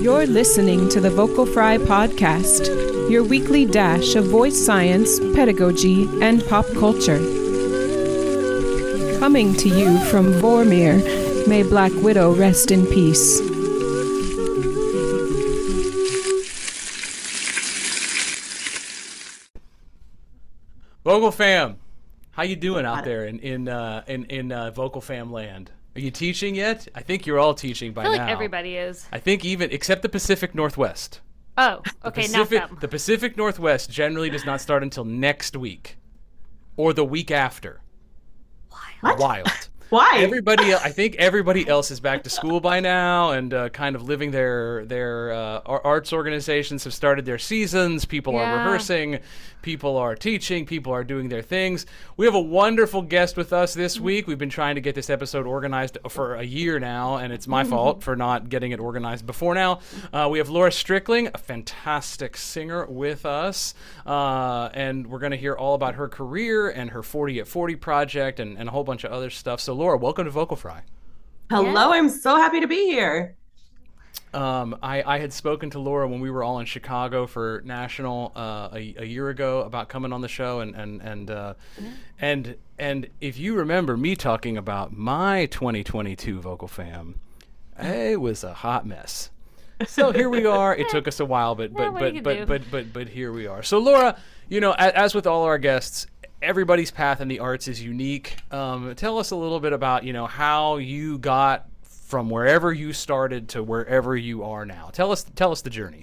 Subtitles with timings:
[0.00, 6.46] You're listening to the Vocal Fry podcast, your weekly dash of voice science, pedagogy, and
[6.46, 7.18] pop culture.
[9.18, 13.40] Coming to you from Vormir, may Black Widow rest in peace.
[21.02, 21.77] Vocal fam,
[22.38, 25.72] how you doing out there in in uh, in in uh, Vocal fam land?
[25.96, 26.86] Are you teaching yet?
[26.94, 28.18] I think you're all teaching by I feel now.
[28.18, 29.06] like everybody is.
[29.10, 31.20] I think even except the Pacific Northwest.
[31.56, 32.78] Oh, okay, now Pacific, them.
[32.80, 35.96] the Pacific Northwest generally does not start until next week,
[36.76, 37.80] or the week after.
[39.00, 39.18] What?
[39.18, 39.68] Wild.
[39.90, 40.18] Why?
[40.18, 44.02] Everybody, I think everybody else is back to school by now and uh, kind of
[44.02, 48.04] living their their uh, arts organizations have started their seasons.
[48.04, 49.20] People are rehearsing,
[49.62, 51.86] people are teaching, people are doing their things.
[52.18, 54.26] We have a wonderful guest with us this week.
[54.26, 57.64] We've been trying to get this episode organized for a year now, and it's my
[57.64, 59.80] fault for not getting it organized before now.
[60.12, 63.74] Uh, we have Laura Strickling, a fantastic singer, with us,
[64.06, 67.76] uh, and we're going to hear all about her career and her 40 at 40
[67.76, 69.60] project and, and a whole bunch of other stuff.
[69.60, 70.82] So, Laura, welcome to Vocal Fry.
[71.50, 73.36] Hello, I'm so happy to be here.
[74.34, 78.32] Um, I, I had spoken to Laura when we were all in Chicago for National
[78.34, 81.54] uh, a, a year ago about coming on the show, and and and uh,
[82.20, 87.20] and and if you remember me talking about my 2022 vocal fam,
[87.78, 89.30] it was a hot mess.
[89.86, 90.74] So here we are.
[90.74, 92.92] It took us a while, but Yeah, but what are you but but, but but
[92.92, 93.62] but here we are.
[93.62, 94.18] So Laura,
[94.48, 96.08] you know, as, as with all our guests,
[96.42, 98.36] everybody's path in the arts is unique.
[98.50, 102.92] Um, tell us a little bit about you know how you got from wherever you
[102.92, 104.90] started to wherever you are now.
[104.92, 106.02] Tell us tell us the journey.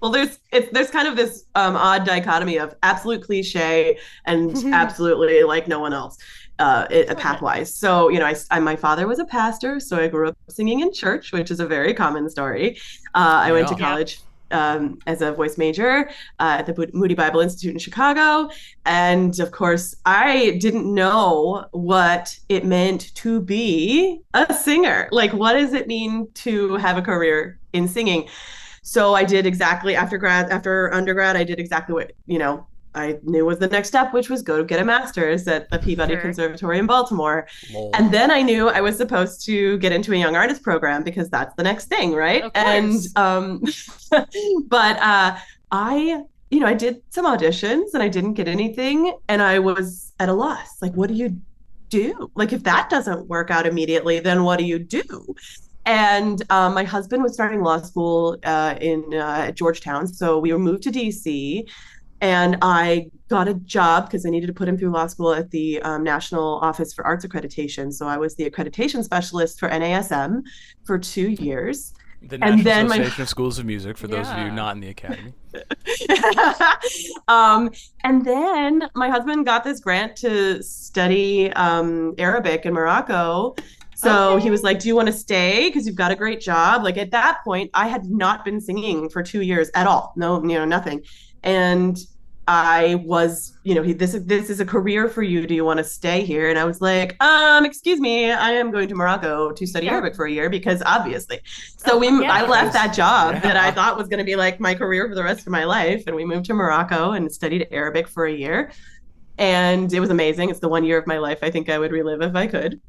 [0.00, 5.42] Well, there's it's there's kind of this um, odd dichotomy of absolute cliche and absolutely
[5.42, 6.16] like no one else,
[6.58, 7.68] uh, it, pathwise.
[7.68, 10.80] So you know, I, I my father was a pastor, so I grew up singing
[10.80, 12.78] in church, which is a very common story.
[13.14, 13.78] Uh, I went to Yeah.
[13.78, 14.24] college.
[14.52, 18.50] Um, as a voice major uh, at the Moody Bible Institute in Chicago.
[18.84, 25.08] And of course, I didn't know what it meant to be a singer.
[25.12, 28.28] Like, what does it mean to have a career in singing?
[28.82, 33.18] So I did exactly after grad, after undergrad, I did exactly what, you know, I
[33.22, 36.20] knew was the next step, which was go get a master's at the Peabody Sure.
[36.20, 37.46] Conservatory in Baltimore.
[37.68, 37.90] Lol.
[37.94, 41.30] And then I knew I was supposed to get into a young artist program because
[41.30, 42.42] that's the next thing, right?
[42.44, 43.12] Of And course.
[43.16, 43.62] um
[44.68, 45.36] but uh
[45.70, 50.12] I you know, I did some auditions and I didn't get anything and I was
[50.18, 50.82] at a loss.
[50.82, 51.40] Like what do you
[51.90, 52.30] do?
[52.34, 55.34] Like if that doesn't work out immediately, then what do you do?
[55.86, 60.52] And um, my husband was starting law school uh, in uh, at Georgetown, so we
[60.52, 61.66] were moved to DC,
[62.20, 65.50] and I got a job because I needed to put him through law school at
[65.50, 67.92] the um, National Office for Arts Accreditation.
[67.92, 70.42] So I was the accreditation specialist for NASM
[70.84, 71.94] for two years.
[72.22, 74.74] the and National then my- Association of Schools of Music for those of you not
[74.74, 75.32] in the academy.
[77.28, 77.70] um,
[78.04, 83.54] and then my husband got this grant to study um, Arabic in Morocco.
[83.94, 84.44] So Okay.
[84.44, 85.68] he was like, Do you want to stay?
[85.68, 86.82] Because you've got a great job.
[86.82, 90.12] Like at that point, I had not been singing for two years at all.
[90.16, 91.02] No, you know, nothing.
[91.42, 91.98] And
[92.48, 95.46] I was, you know, he this is this is a career for you.
[95.46, 96.50] Do you want to stay here?
[96.50, 99.92] And I was like, um, excuse me, I am going to Morocco to study Yeah.
[99.92, 101.40] Arabic for a year because obviously.
[101.76, 102.32] So we Yeah.
[102.32, 103.40] I left that job Yeah.
[103.40, 105.64] that I thought was going to be like my career for the rest of my
[105.64, 108.72] life, and we moved to Morocco and studied Arabic for a year,
[109.38, 110.50] and it was amazing.
[110.50, 112.80] It's the one year of my life I think I would relive if I could.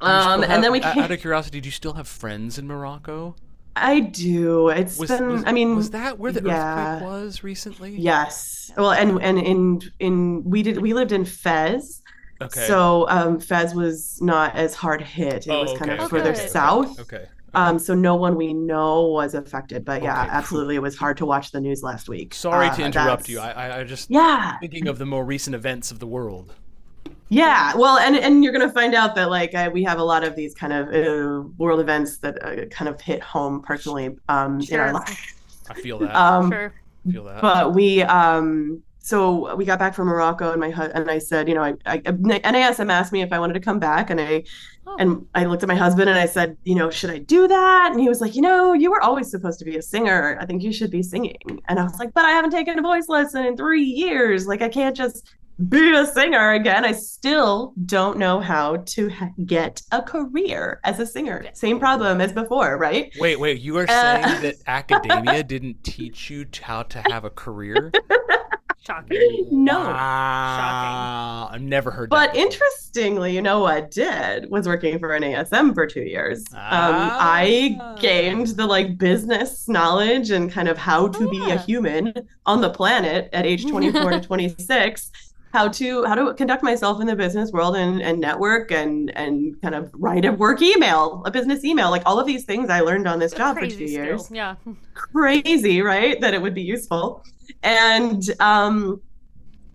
[0.00, 2.56] Um, still and then we have- came, out of curiosity, do you still have friends
[2.58, 3.34] in Morocco?
[3.76, 4.68] I do.
[4.70, 5.28] It's Was, been.
[5.28, 6.94] was- I mean, was that where the yeah.
[6.96, 7.94] earthquake was recently?
[7.96, 8.72] Yes.
[8.76, 12.02] Well, and and in in we did we lived in Fez.
[12.40, 12.66] Okay.
[12.66, 15.46] So um, Fez was not as hard hit.
[15.46, 17.00] It Oh, was kind okay, of okay, further okay, okay, south.
[17.00, 17.26] Okay.
[17.54, 19.84] Um, so no one we know was affected.
[19.84, 22.34] But yeah, Okay, absolutely, it was hard to watch the news last week.
[22.34, 23.38] Sorry Uh, to interrupt that's- you.
[23.40, 26.54] I, I, I just yeah, thinking of the more recent events of the world.
[27.28, 27.74] Yeah.
[27.76, 30.36] Well, and and you're gonna find out that like I, we have a lot of
[30.36, 34.78] these kind of uh, world events that uh, kind of hit home personally um, in
[34.80, 34.92] our Sure.
[34.94, 35.34] life.
[35.70, 36.14] I feel that.
[36.16, 36.72] Um, Sure.
[37.08, 37.40] I feel that.
[37.40, 41.48] but we um so we got back from Morocco and my hu- and I said,
[41.48, 44.44] you know, I, I NASM asked me if I wanted to come back and I
[44.88, 44.94] Oh.
[45.00, 47.88] and I looked at my husband and I said, you know, should I do that?
[47.90, 50.38] And he was like, you know, you were always supposed to be a singer.
[50.40, 51.36] I think you should be singing.
[51.68, 54.46] And I was like, but I haven't taken a voice lesson in 3 years.
[54.46, 55.24] Like I can't just
[55.68, 56.84] be a singer again.
[56.84, 61.46] I still don't know how to ha- get a career as a singer.
[61.54, 63.12] Same problem as before, right?
[63.18, 63.60] Wait, wait.
[63.60, 67.90] You are Uh, saying that academia didn't teach you how to have a career?
[68.86, 69.48] Shocking.
[69.50, 69.80] no.
[69.80, 71.48] Wow.
[71.50, 72.32] I've never heard But that.
[72.34, 72.46] before.
[72.46, 76.44] interestingly, you know what I did was working for NASM for two years.
[76.52, 77.18] Um, Ah.
[77.20, 82.12] I gained the like business knowledge and kind of how to be a human
[82.44, 85.10] on the planet at age 24 to 26.
[85.56, 89.58] How to how to conduct myself in the business world and, and network and and
[89.62, 92.80] kind of write a work email, a business email, like all of these things I
[92.80, 94.30] learned on this job for two years.
[94.30, 94.56] Yeah.
[94.92, 96.20] crazy, right?
[96.20, 97.24] That it would be useful.
[97.62, 99.00] And um,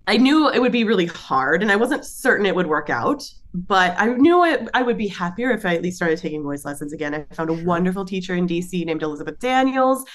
[0.05, 3.23] I knew it would be really hard, and I wasn't certain it would work out.
[3.55, 6.63] But I knew it, I would be happier if I at least started taking voice
[6.63, 7.15] lessons again.
[7.15, 10.05] I found a wonderful teacher in DC named Elizabeth Daniels,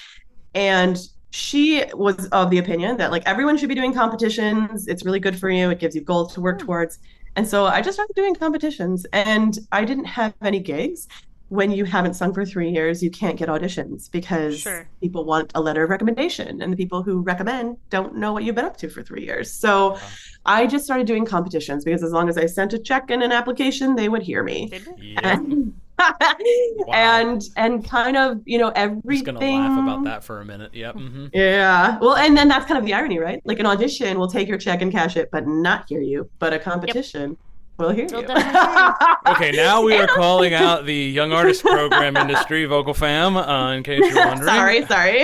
[0.55, 0.97] and
[1.31, 4.87] she was of the opinion that like everyone should be doing competitions.
[4.87, 5.69] It's really good for you.
[5.69, 6.65] It gives you goals to work Hmm.
[6.67, 6.99] towards.
[7.35, 11.07] And so I just started doing competitions, and I didn't have any gigs
[11.49, 14.89] when you haven't sung for three years, you can't get auditions because Sure.
[15.01, 18.55] people want a letter of recommendation, and the people who recommend don't know what you've
[18.55, 19.53] been up to for three years.
[19.53, 19.99] So Wow.
[20.45, 23.31] I just started doing competitions because as long as I sent a check and an
[23.31, 24.69] application, they would hear me.
[24.99, 25.19] Yeah.
[25.23, 25.73] And,
[26.93, 28.71] and and kind of you know
[29.03, 29.25] I'm just everything.
[29.25, 30.73] gonna laugh about that for a minute.
[30.73, 30.95] Yep.
[30.95, 31.97] hmm Yeah.
[31.99, 33.41] Well, and then that's kind of the irony, right?
[33.45, 36.29] Like an audition will take your check and cash it, but not hear you.
[36.39, 37.37] But a competition
[37.77, 38.17] will hear you.
[38.17, 43.83] Okay, now we are calling out the young artist program industry, Vocal Fam, uh, in
[43.83, 44.47] case you're wondering.
[44.47, 45.19] sorry, sorry.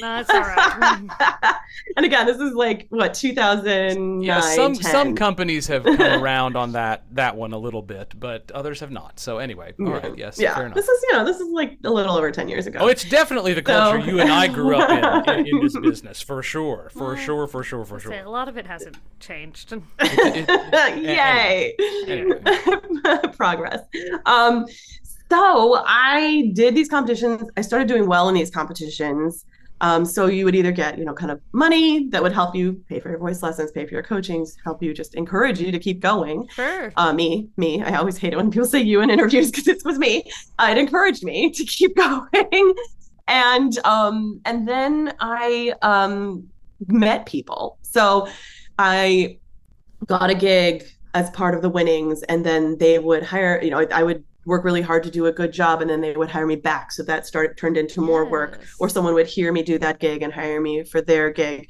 [0.00, 1.54] No, it's all right.
[1.96, 4.22] and again, this is like what 2009.
[4.22, 4.82] Yeah, some 10.
[4.90, 8.90] some companies have come around on that that one a little bit, but others have
[8.90, 9.18] not.
[9.20, 10.54] So anyway, all right, yes, yeah.
[10.54, 10.74] fair enough.
[10.76, 12.80] This is you know this is like a little over 10 years ago.
[12.82, 15.78] Oh, it's definitely the culture So- you and I grew up in, in in this
[15.78, 18.24] business, for sure, for Well, sure, for sure, for Say, sure.
[18.24, 19.72] A lot of it hasn't changed.
[19.72, 21.69] It- it- Yay!
[22.08, 22.40] Anyway.
[23.36, 23.80] Progress.
[24.26, 24.66] Um,
[25.30, 27.48] so I did these competitions.
[27.56, 29.44] I started doing well in these competitions.
[29.82, 32.82] Um, so you would either get, you know, kind of money that would help you
[32.88, 35.78] pay for your voice lessons, pay for your coachings, help you just encourage you to
[35.78, 36.46] keep going.
[36.48, 36.92] Sure.
[36.96, 37.82] Uh, me, me.
[37.82, 40.24] I always hate it when people say you in interviews because it was me.
[40.58, 41.96] Uh, it encouraged me to keep
[42.44, 42.74] going,
[43.26, 46.48] and um, and then I um
[46.88, 47.78] met people.
[47.82, 48.28] So
[48.78, 49.38] I
[50.06, 50.84] got a gig
[51.14, 53.60] as part of the winnings, and then they would hire.
[53.62, 56.16] You know, I would work really hard to do a good job, and then they
[56.16, 56.92] would hire me back.
[56.92, 60.22] So that started turned into more work, or someone would hear me do that gig
[60.22, 61.68] and hire me for their gig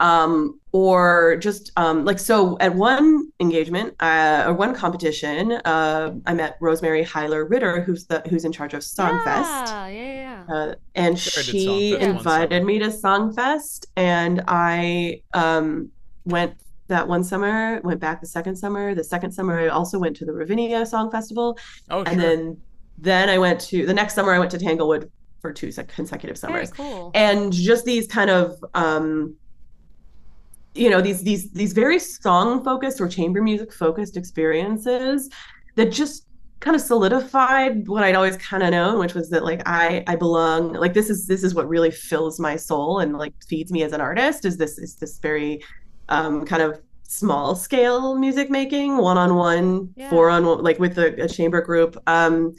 [0.00, 6.34] um, or just um, like so at one engagement uh, or one competition uh, i
[6.34, 10.54] met rosemary hyler ritter who's the who's in charge of songfest Yeah, yeah, yeah.
[10.54, 15.90] uh, and Sure, she invited me to songfest and i um,
[16.24, 16.54] went
[16.88, 20.24] that one summer went back the second summer the second summer i also went to
[20.24, 21.58] the ravinia song festival
[21.90, 22.12] Oh, sure.
[22.12, 22.56] and then
[22.98, 26.38] then i went to the next summer i went to tanglewood for two sec- consecutive
[26.40, 27.10] Very summers cool.
[27.14, 29.36] and just these kind of um
[30.74, 35.28] you know these these these very song focused or chamber music focused experiences
[35.76, 36.26] that just
[36.60, 40.16] kind of solidified what I'd always kind of known which was that like I I
[40.16, 43.82] belong like this is this is what really fills my soul and like feeds me
[43.84, 45.62] as an artist is this is this very
[46.08, 50.98] um kind of small scale music making one on one four on one like with
[50.98, 52.54] a, a chamber group um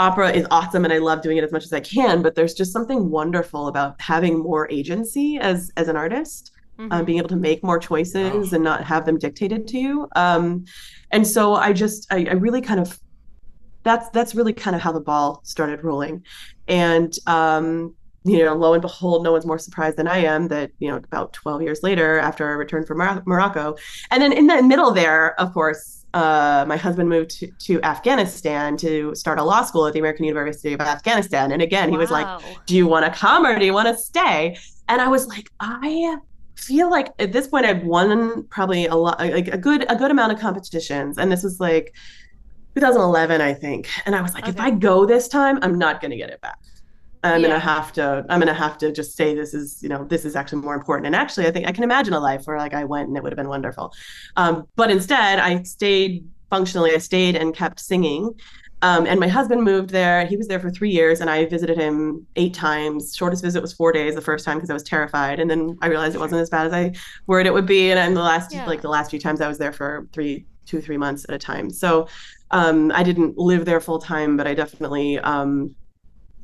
[0.00, 2.52] opera is awesome and I love doing it as much as I can, but there's
[2.54, 6.50] just something wonderful about having more agency as as an artist,
[6.80, 6.88] Mhm.
[6.92, 8.54] um, being able to make more choices Wow.
[8.56, 10.08] and not have them dictated to you.
[10.16, 10.64] Um,
[11.12, 12.98] and so I just I, I really kind of
[13.84, 16.24] that's that's really kind of how the ball started rolling.
[16.66, 17.94] And um,
[18.24, 20.96] you know, lo and behold, no one's more surprised than I am that, you know,
[20.96, 23.76] about 12 years later, after I returned from Mor- Morocco.
[24.10, 28.76] And then in the middle there, of course, uh, my husband moved to, to Afghanistan
[28.78, 31.52] to start a law school at the American University of Afghanistan.
[31.52, 32.26] And again, he was like,
[32.66, 34.56] Do you want to come or do you want to stay?
[34.88, 36.16] And I was like, I
[36.54, 40.10] feel like at this point I've won probably a lot like a good a good
[40.10, 41.18] amount of competitions.
[41.18, 41.94] And this was like
[42.76, 43.88] 2011, I think.
[44.06, 46.58] And I was like, if I go this time, I'm not gonna get it back.
[47.24, 47.48] I'm Yeah.
[47.48, 50.36] gonna have to I'm gonna have to just say this is, you know, this is
[50.36, 51.06] actually more important.
[51.06, 53.22] And actually I think I can imagine a life where like I went and it
[53.22, 53.92] would have been wonderful.
[54.36, 58.32] Um, but instead I stayed functionally, I stayed and kept singing.
[58.82, 60.26] Um, and my husband moved there.
[60.26, 63.14] He was there for three years, and I visited him eight times.
[63.16, 65.86] Shortest visit was four days the first time because I was terrified, and then I
[65.86, 66.92] realized it wasn't as bad as I
[67.26, 67.90] worried it would be.
[67.90, 68.66] And then the last, Yeah.
[68.66, 71.38] like the last few times, I was there for three, two, three months at a
[71.38, 71.70] time.
[71.70, 72.08] So
[72.50, 75.74] um, I didn't live there full time, but I definitely um,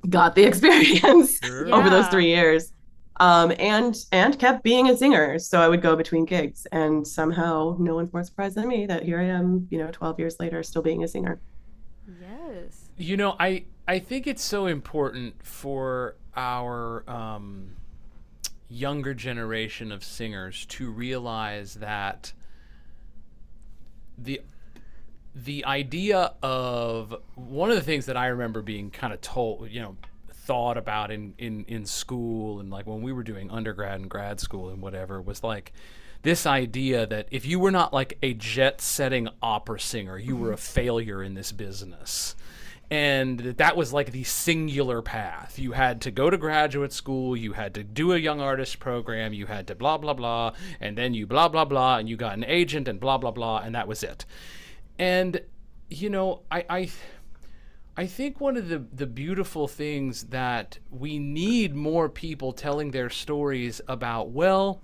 [0.09, 1.73] got the experience Sure.
[1.75, 2.73] over those three years.
[3.19, 5.39] Um, and and kept being a singer.
[5.39, 9.03] So I would go between gigs, and somehow no one's more surprised than me that
[9.03, 11.39] here I am, you know, 12 years later, still being a singer.
[12.19, 12.89] Yes.
[12.97, 17.77] You know, I I think it's so important for our um,
[18.71, 22.33] younger generation of singers to realize that
[24.17, 24.41] the
[25.35, 29.81] the idea of one of the things that I remember being kind of told, you
[29.81, 29.97] know,
[30.33, 34.41] thought about in, in, in school and like when we were doing undergrad and grad
[34.41, 35.73] school and whatever was like
[36.23, 40.51] this idea that if you were not like a jet setting opera singer, you were
[40.51, 40.75] a mm-hmm.
[40.75, 42.35] failure in this business.
[42.91, 45.61] And that was like the singular path.
[45.61, 49.33] You had to go to graduate school, you had to do a young artist program,
[49.33, 52.37] you had to blah, blah, blah, and then you blah, blah, blah, and you got
[52.37, 54.27] an agent and blah, blah, blah, and that was it.
[55.01, 55.41] And,
[55.89, 56.91] you know, I, I
[57.97, 63.09] I think one of the, the beautiful things that we need more people telling their
[63.09, 64.83] stories about, well,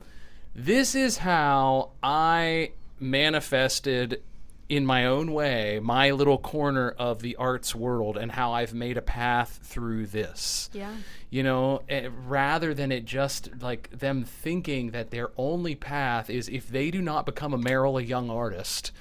[0.55, 4.23] this is how I manifested
[4.69, 8.97] in my own way my little corner of the arts world and how I've made
[8.97, 10.71] a path through this.
[10.73, 10.95] Yeah.
[11.29, 16.49] You know, eh, rather than it just like them thinking that their only path is
[16.49, 18.93] if they do not become a Merola young artist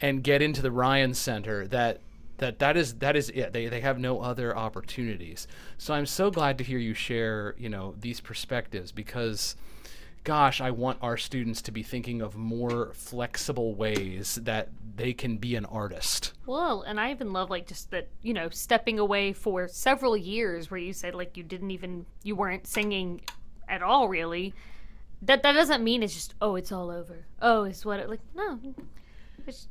[0.00, 2.00] and get into the Ryan Center that
[2.40, 3.52] that that is that is it.
[3.52, 5.46] They, they have no other opportunities.
[5.78, 9.54] So i'm so glad to hear you share you know these perspectives because
[10.24, 15.36] gosh i want our students to be thinking of more flexible ways that they can
[15.38, 16.32] be an artist.
[16.46, 20.70] Well and i even love like just that you know stepping away for several years
[20.70, 23.20] where you said like you didn't even you weren't singing
[23.68, 24.54] at all really.
[25.22, 27.26] That that doesn't mean it's just oh it's all over.
[27.42, 28.58] Oh it's what it like no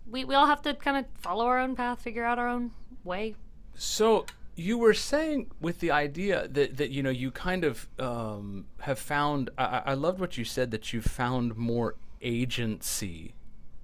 [0.10, 2.72] we, we all have to kind of follow our own path, figure out our own
[3.04, 3.36] way.
[3.76, 8.66] So you were saying with the idea that, that you know you kind of um,
[8.82, 13.34] have found I, I loved what you said that you found more agency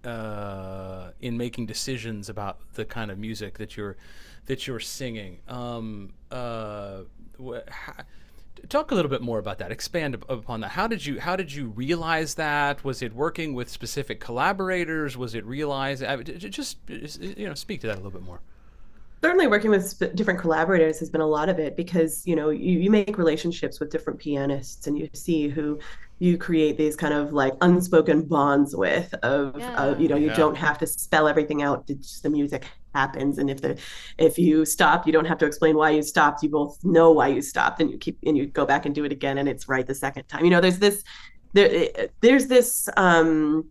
[0.03, 3.95] uh, in making decisions about the kind of music that you're
[4.47, 6.99] that you're singing um, uh,
[7.41, 7.67] wh-
[8.67, 9.71] talk a little bit more about that.
[9.71, 10.69] Expand upon that.
[10.69, 12.83] How did you how did you realize that?
[12.83, 15.17] Was it working with specific collaborators?
[15.17, 18.41] Was it realized uh, just you know speak to that a little bit more.
[19.23, 22.79] Certainly working with different collaborators has been a lot of it because you know you,
[22.79, 25.79] you make relationships with different pianists and you see who
[26.19, 29.83] you create these kind of like unspoken bonds with of, yeah.
[29.83, 30.35] of you know you yeah.
[30.35, 32.65] don't have to spell everything out it's just the music
[32.95, 33.37] happens.
[33.37, 33.77] And if the
[34.17, 36.41] if you stop you don't have to explain why you stopped.
[36.43, 39.03] You both know why you stopped and you keep and you go back and do
[39.05, 40.43] it again and it's right the second time.
[40.45, 41.03] You know there's this
[41.53, 41.89] there
[42.21, 43.65] there's this um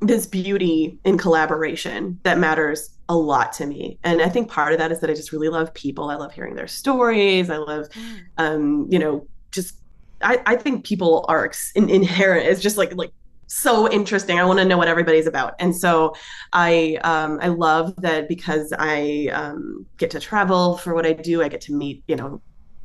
[0.00, 3.98] this beauty in collaboration that matters a lot to me.
[4.02, 6.10] And i think part of that is that i just really love people.
[6.10, 7.50] I love hearing their stories.
[7.50, 8.20] I love mm.
[8.38, 9.76] um you know just
[10.22, 13.12] I, I think people are in, inherent It's just like like
[13.52, 14.38] so interesting.
[14.38, 16.14] I want to know what everybody's about, and so
[16.52, 21.42] I um, I love that because I um, get to travel for what I do.
[21.42, 22.40] I get to meet you know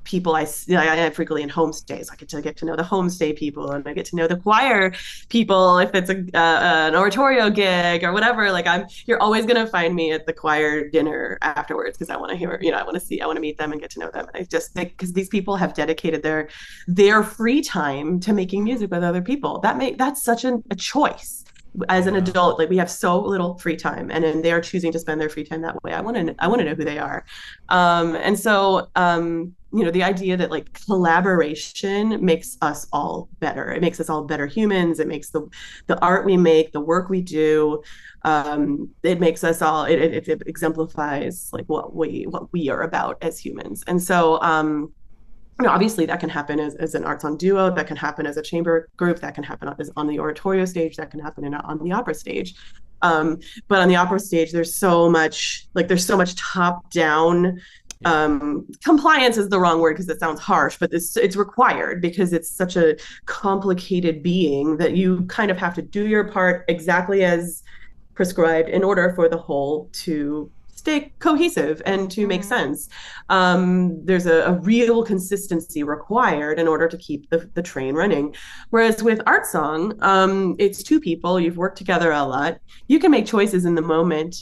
[0.07, 2.07] people I, I frequently in homestays.
[2.11, 4.37] I get to get to know the homestay people, and I get to know the
[4.37, 4.93] choir
[5.27, 8.51] people if it's a uh, an oratorio gig or whatever.
[8.51, 12.31] Like I'm, you're always gonna find me at the choir dinner afterwards because I want
[12.31, 13.89] to hear, you know, I want to see, I want to meet them and get
[13.91, 14.27] to know them.
[14.33, 16.47] And I just because these people have dedicated their
[16.87, 19.59] their free time to making music with other people.
[19.59, 21.43] That make that's such an, a choice
[21.89, 24.99] as an adult like we have so little free time and then they're choosing to
[24.99, 25.93] spend their free time that way.
[25.93, 27.25] I want to i want to know who they are.
[27.69, 33.71] Um, and so um, you know the idea that like collaboration makes us all better.
[33.71, 34.99] It makes us all better humans.
[34.99, 35.47] It makes the
[35.87, 37.83] the art we make the work we do
[38.23, 42.81] um, it makes us all it, it, it exemplifies like what we what we are
[42.81, 43.83] about as humans.
[43.87, 44.91] And so um
[45.59, 48.27] you know, obviously that can happen as, as an art song duo, that can happen
[48.27, 51.45] as a chamber group, that can happen as on the oratorio stage, that can happen
[51.45, 52.55] in, on the opera stage.
[53.01, 57.59] Um, but on the opera stage, there's so much like there's so much top down
[58.05, 62.33] um, compliance is the wrong word because it sounds harsh, but it's it's required because
[62.33, 67.23] it's such a complicated being that you kind of have to do your part exactly
[67.23, 67.63] as
[68.13, 70.51] prescribed in order for the whole to
[70.87, 72.49] stay cohesive and to make mm-hmm.
[72.49, 72.89] sense.
[73.29, 78.33] Um, there's a, a, real consistency required in order to keep the, the train running.
[78.69, 82.59] Whereas with art song, um, it's two people, you've worked together a lot.
[82.87, 84.37] You can make choices in the moment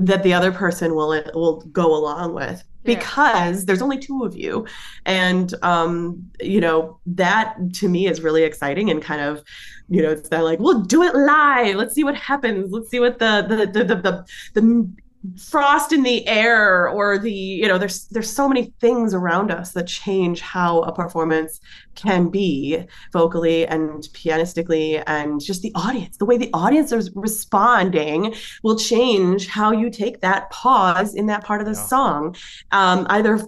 [0.00, 3.64] that the other person will will go along with because yeah.
[3.64, 4.66] there's only two of you
[5.06, 9.44] and um you know that to me is really exciting and kind of
[9.88, 12.98] you know it's that like we'll do it live let's see what happens let's see
[12.98, 14.26] what the the the the, the,
[14.60, 14.92] the
[15.38, 19.72] frost in the air or the you know there's there's so many things around us
[19.72, 21.60] that change how a performance
[21.94, 26.16] can be vocally and pianistically and just the audience.
[26.18, 31.44] The way the audience is responding will change how you take that pause in that
[31.44, 31.86] part of the yeah.
[31.86, 32.36] song.
[32.72, 33.40] Um, either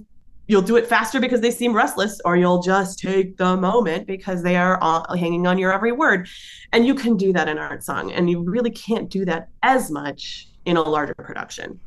[0.48, 4.42] you'll do it faster because they seem restless or you'll just take the moment because
[4.42, 6.28] they are all hanging on your every word.
[6.72, 9.90] And you can do that in art song and you really can't do that as
[9.90, 11.80] much in a larger production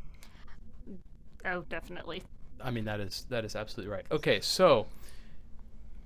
[1.44, 2.22] Oh, definitely.
[2.62, 4.04] I mean that is that is absolutely right.
[4.10, 4.86] Okay, so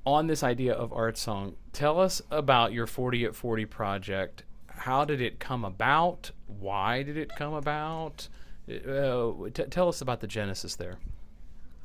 [0.06, 4.44] on this idea of art song, tell us about your 40 at 40 project.
[4.66, 6.30] How did it come about?
[6.46, 8.28] Why did it come about?
[8.68, 10.98] Uh, t- tell us about the genesis there.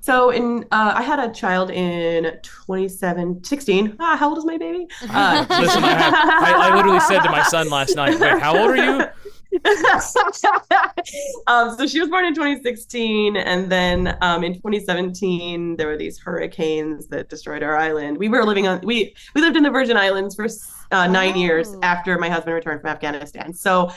[0.02, 3.96] So in uh, I had a child in 27, 16.
[4.00, 4.88] Ah, how old is my baby?
[5.10, 8.58] Uh, Listen, I, have, I, I literally said to my son last night, "Wait, how
[8.58, 9.06] old are you?"
[11.48, 16.20] um, so she was born in 2016, and then um, in 2017 there were these
[16.20, 18.18] hurricanes that destroyed our island.
[18.18, 20.48] We were living on we we lived in the Virgin Islands for
[20.92, 21.80] uh, nine years Oh.
[21.84, 23.54] after my husband returned from Afghanistan.
[23.54, 23.92] So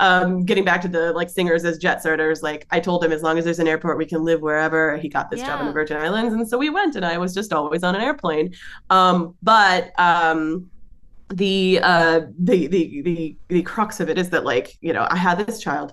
[0.00, 3.20] um getting back to the like singers as jet setters like i told him as
[3.20, 5.72] long as there's an airport we can live wherever he got this job in the
[5.72, 8.54] virgin islands and so we went and i was just always on an airplane
[8.90, 10.70] um but um
[11.34, 15.16] the uh the the the the crux of it is that like you know i
[15.16, 15.92] had this child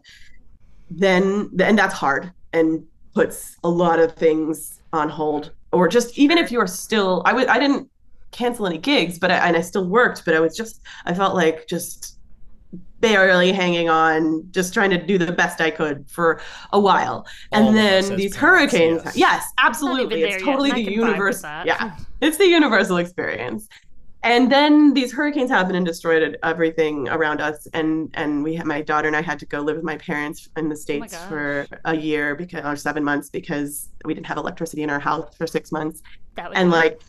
[0.89, 5.51] then and that's hard and puts a lot of things on hold.
[5.71, 7.89] Or just even if you're still i would i didn't
[8.31, 11.35] cancel any gigs but I, and i still worked but i was just i felt
[11.35, 12.17] like just
[13.01, 17.27] barely hanging on just trying to do the best i could for a while.
[17.51, 19.17] And of then these parents, hurricanes yes.
[19.17, 20.23] yes, absolutely.
[20.23, 21.97] It's totally and the can vibe with universe yeah.
[22.21, 23.67] It's the universal experience
[24.25, 27.67] and then these hurricanes happened and destroyed everything around us.
[27.73, 30.49] And and we had my daughter and i had to go live with my parents
[30.57, 31.29] in the oh states gosh.
[31.29, 35.35] for a year because or seven months because we didn't have electricity in our house
[35.35, 36.01] for six months.
[36.35, 37.01] That was and like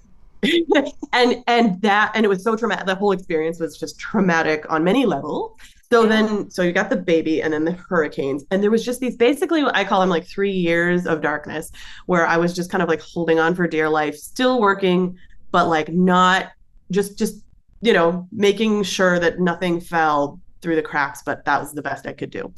[1.13, 2.87] and and that and it was so traumatic.
[2.87, 5.59] The whole experience was just traumatic on many levels.
[5.91, 6.09] So Yeah.
[6.09, 8.45] then so you got the baby and then the hurricanes.
[8.51, 11.73] And there was just these basically what i call them like three years of darkness
[12.07, 15.17] where i was just kind of like holding on for dear life still working
[15.53, 16.51] but like not
[16.91, 17.43] just just
[17.81, 22.07] you know making sure that nothing fell through the cracks but that was the best
[22.07, 22.53] i could do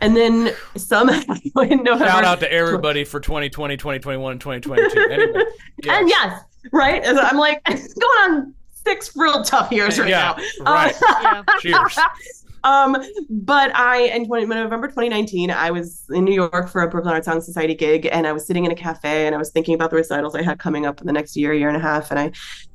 [0.00, 1.22] and then somehow
[1.62, 4.98] in November, Shout out to everybody for 2020, 2021, and 2022.
[5.12, 5.44] Anyway,
[5.88, 6.42] And yes,
[6.72, 7.04] right.
[7.04, 10.72] And I'm like it's going on six real tough years right Yeah, now.
[10.74, 10.94] right.
[11.06, 11.76] Uh, Yeah.
[11.84, 11.98] Cheers.
[12.64, 12.96] um,
[13.30, 17.24] but I in 20, November 2019, I was in New York for a Brooklyn Art
[17.24, 19.90] Song Society gig, and I was sitting in a cafe, and I was thinking about
[19.90, 22.18] the recitals I had coming up in the next year, year and a half, and
[22.18, 22.32] I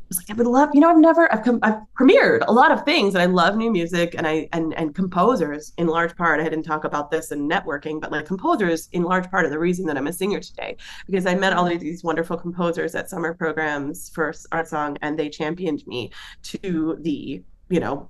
[0.08, 2.72] was like, I would love, you know, I've never, I've, com- I've premiered a lot
[2.72, 6.40] of things, and I love new music, and I and and composers in large part.
[6.40, 9.60] I didn't talk about this in networking, but like composers in large part of the
[9.60, 13.10] reason that I'm a singer today because I met all of these wonderful composers at
[13.10, 16.12] summer programs for art song, and they championed me
[16.44, 18.08] to the you know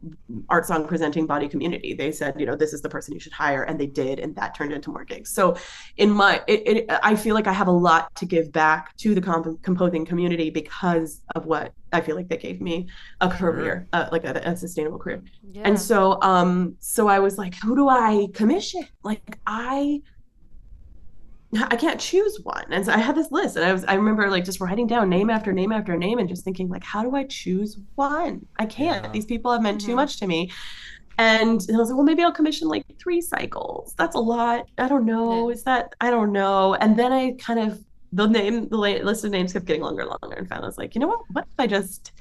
[0.50, 1.94] art song presenting body community.
[1.94, 4.36] They said you know this is the person you should hire and they did and
[4.36, 5.30] that turned into more gigs.
[5.32, 5.56] So
[5.98, 9.16] in my it, it i feel like i have a lot to give back to
[9.16, 12.88] the comp- composing community because of what i feel like they gave me
[13.22, 15.24] a career uh, like a, a sustainable career.
[15.52, 15.64] Yeah.
[15.66, 18.86] and so um so i was like who do i commission?
[19.04, 20.02] Like i
[21.70, 24.30] i can't choose one and so i had this list and i was i remember
[24.30, 27.16] like just writing down name after name after name and just thinking like how do
[27.16, 29.12] i choose one i can't Yeah.
[29.12, 29.96] these people have meant too Mhm.
[29.96, 30.52] much to me
[31.20, 33.96] and I was like, well, maybe I'll commission like three cycles.
[33.98, 34.68] That's a lot.
[34.78, 35.50] I don't know.
[35.50, 35.96] Is that?
[36.00, 36.76] I don't know.
[36.76, 37.84] And then I kind of
[38.14, 40.78] the name, the list of names kept getting longer and longer, and finally I was
[40.78, 41.22] like, you know what?
[41.32, 42.12] What if I just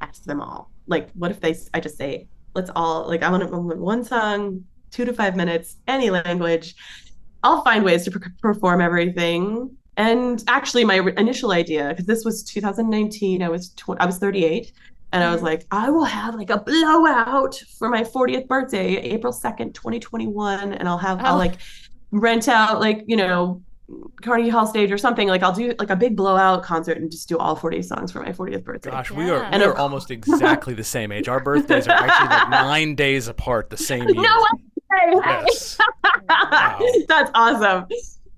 [0.00, 0.70] ask them all?
[0.86, 1.56] Like, what if they?
[1.74, 6.10] I just say, let's all like, I want one song, two to five minutes, any
[6.10, 6.76] language.
[7.44, 9.70] I'll find ways to per- perform everything.
[9.96, 14.18] And actually, my re- initial idea, because this was 2019, I was tw- I was
[14.18, 14.72] 38,
[15.12, 15.44] and I was Mhm.
[15.44, 20.88] like, I will have like a blowout for my 40th birthday, April 2nd, 2021, and
[20.88, 21.38] I'll have I'll Oh.
[21.38, 21.58] like
[22.10, 23.60] rent out like you know
[24.22, 25.28] Carnegie Hall stage or something.
[25.28, 28.20] Like I'll do like a big blowout concert and just do all 40 songs for
[28.20, 28.90] my 40th birthday.
[28.90, 29.58] Gosh, we are Yeah.
[29.58, 31.28] we are almost exactly the same age.
[31.28, 34.14] Our birthdays are actually like nine days apart, the same year.
[34.22, 34.60] No way!
[35.02, 35.78] Yes.
[36.28, 36.78] Wow.
[37.08, 37.86] That's awesome.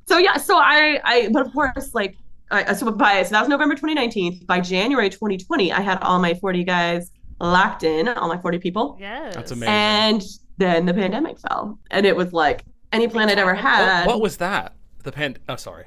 [0.07, 2.16] So yeah, so I, I, but of course, like,
[2.51, 4.45] I, so by so that was November 2019.
[4.47, 8.97] By January 2020, I had all my 40 guys locked in, all my 40 people,
[9.01, 9.35] yes.
[9.35, 9.69] That's amazing.
[9.75, 10.23] and
[10.59, 14.07] then the pandemic fell, and it was like any plan I'd ever What- What, had.
[14.07, 14.75] what was that?
[15.03, 15.37] The pen.
[15.49, 15.85] Oh, sorry.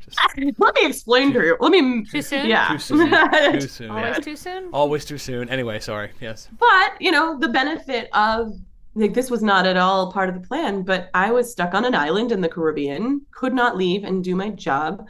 [0.00, 0.18] Just
[0.58, 1.56] Let me explain to you.
[1.60, 2.04] Let me.
[2.04, 2.46] Too soon?
[2.46, 2.68] Yeah.
[2.68, 3.10] too soon.
[3.60, 3.90] Too soon.
[3.90, 4.18] Always yeah.
[4.20, 4.70] too soon?
[4.72, 5.48] Always too soon.
[5.50, 6.10] Anyway, sorry.
[6.20, 6.48] Yes.
[6.58, 8.52] but you know the benefit of
[8.94, 11.84] like this was not at all part of the plan but i was stuck on
[11.84, 15.06] an island in the caribbean could not leave and do my job.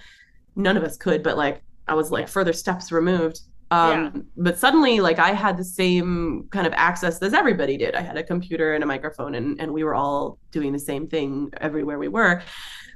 [0.57, 3.41] None of us could but like i was like further steps removed.
[3.71, 7.95] Um but suddenly like i had the same kind of access as everybody did.
[7.95, 11.09] I had a computer and a microphone and, and we were all doing the same
[11.09, 12.43] thing everywhere we were.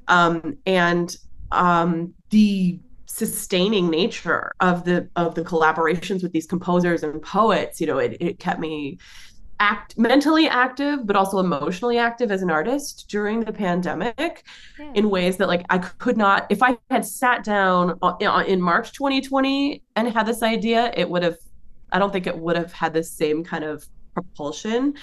[0.07, 1.15] Um and
[1.51, 7.87] um the sustaining nature of the of the collaborations with these composers and poets you
[7.87, 8.99] know it, it kept me
[9.61, 14.45] act mentally active but also emotionally active as an artist during the pandemic
[14.79, 14.93] yeah.
[14.95, 17.99] in ways that like i could not if i had sat down
[18.49, 21.37] in march 2020 and had this idea it would have
[21.93, 24.95] i don't think it would have had the same kind of propulsion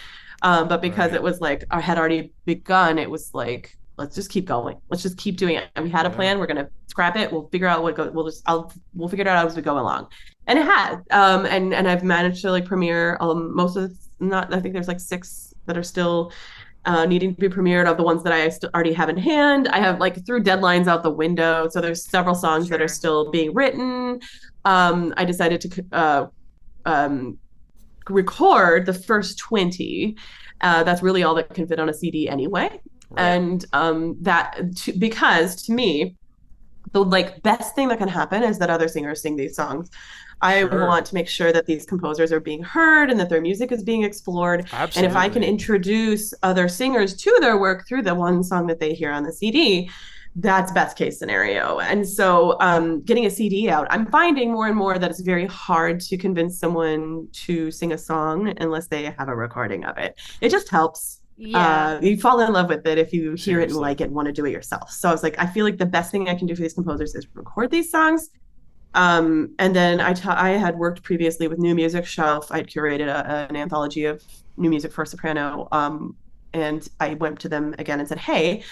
[0.41, 1.15] um, but because right.
[1.15, 4.77] it was like i had already begun it was like let's just keep going.
[4.89, 5.69] Let's just keep doing it.
[5.75, 6.39] And we had a plan.
[6.39, 7.31] We're gonna scrap it.
[7.31, 8.09] We'll figure out what go.
[8.11, 10.07] We'll just I'll we'll figure it out as we go along.
[10.47, 11.01] And it had.
[11.11, 14.53] Um, and and I've managed to like premiere um most of the, not.
[14.53, 16.31] I think there's like six that are still.
[16.87, 19.67] Uh, needing to be premiered of the ones that I st- already have in hand.
[19.69, 22.77] I have like threw deadlines out the window, so there's several songs sure.
[22.77, 24.19] that are still being written.
[24.65, 26.27] Um, I decided to uh,
[26.85, 27.39] um,
[28.07, 30.15] record the first 20.
[30.61, 32.69] Uh, that's really all that can fit on a CD anyway.
[33.09, 33.23] Right.
[33.23, 36.15] And um, that to, because to me,
[36.91, 39.89] the like best thing that can happen is that other singers sing these songs.
[40.41, 40.87] I sure.
[40.87, 43.83] want to make sure that these composers are being heard and that their music is
[43.83, 44.67] being explored.
[44.71, 44.97] Absolutely.
[44.97, 48.79] And if I can introduce other singers to their work through the one song that
[48.79, 49.89] they hear on the CD,
[50.35, 51.79] that's best case scenario.
[51.79, 55.47] And so, um, getting a CD out, I'm finding more and more that it's very
[55.47, 60.19] hard to convince someone to sing a song unless they have a recording of it.
[60.41, 61.97] It just helps yeah.
[61.97, 64.13] Uh, you fall in love with it if you hear it and like it and
[64.13, 64.89] want to do it yourself.
[64.89, 66.73] So I was like, I feel like the best thing I can do for these
[66.73, 68.29] composers is record these songs.
[68.95, 72.51] Um, and then I, ta- I had worked previously with New Music Shelf.
[72.51, 74.23] I'd curated a, an anthology of
[74.57, 75.67] new music for soprano.
[75.71, 76.15] Um,
[76.53, 78.63] and I went to them again and said, hey,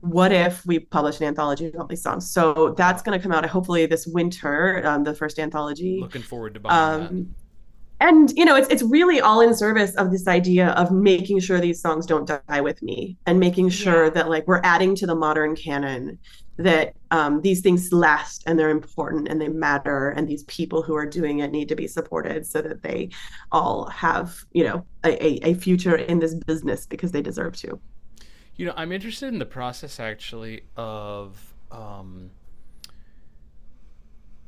[0.00, 2.30] what if we publish an anthology of all these songs?
[2.30, 5.98] So that's going to come out hopefully this winter, um, the first anthology.
[6.00, 7.34] Looking forward to buying that um,
[8.00, 11.60] and you know it's it's really all in service of this idea of making sure
[11.60, 14.10] these songs don't die with me and making sure yeah.
[14.10, 16.18] that like we're adding to the modern canon
[16.62, 20.94] that um, these things last and they're important and they matter and these people who
[20.94, 23.08] are doing it need to be supported so that they
[23.50, 27.80] all have you know a, a future in this business because they deserve to.
[28.56, 31.38] You know i'm interested in the process actually of
[31.70, 32.30] um,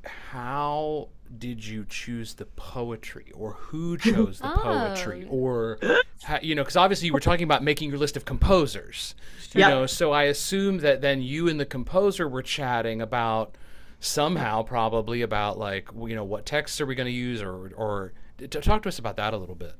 [0.04, 4.58] how did you choose the poetry or who chose the oh.
[4.58, 5.78] poetry or
[6.24, 9.14] how, you know because obviously you were talking about making your list of composers
[9.54, 9.70] you yep.
[9.70, 13.56] know so i assume that then you and the composer were chatting about
[14.00, 18.12] somehow probably about like you know what texts are we going to use or or
[18.50, 19.74] talk to us about that a little bit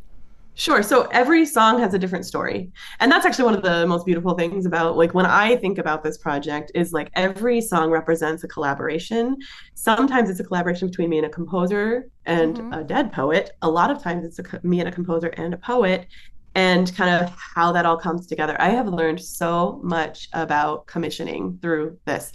[0.55, 0.83] Sure.
[0.83, 2.71] So every song has a different story.
[3.01, 6.03] And that's actually one of the most beautiful things about like when I think about
[6.03, 9.37] this project is like every song represents a collaboration.
[9.75, 12.73] Sometimes it's a collaboration between me and a composer and mm-hmm.
[12.75, 13.53] a dead poet.
[13.63, 16.07] A lot of times it's a, me and a composer and a poet
[16.55, 18.55] and kind of how that all comes together.
[18.61, 22.33] I have learned so much about commissioning through this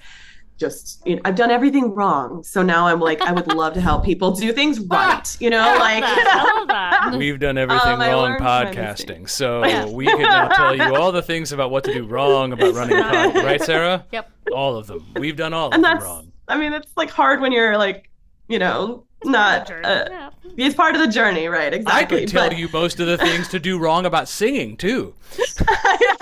[0.58, 2.44] just you know, I've done everything wrong.
[2.44, 5.38] So now I'm like, I would love to help people do things right.
[5.40, 9.30] You know, like we've done everything um, wrong podcasting.
[9.30, 9.86] So yeah.
[9.90, 12.98] we can now tell you all the things about what to do wrong about running
[12.98, 14.06] a podcast, right, Sarah?
[14.12, 14.30] Yep.
[14.52, 15.06] All of them.
[15.16, 16.32] We've done all and of them wrong.
[16.48, 18.10] I mean, it's like hard when you're like,
[18.48, 19.70] you know, it's not.
[19.70, 20.30] Uh, yeah.
[20.56, 21.74] It's part of the journey, right?
[21.74, 22.18] Exactly.
[22.18, 22.58] I could tell but...
[22.58, 25.14] you most of the things to do wrong about singing too.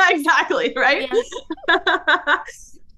[0.09, 0.73] exactly.
[0.75, 1.09] Right.
[1.69, 2.37] Yeah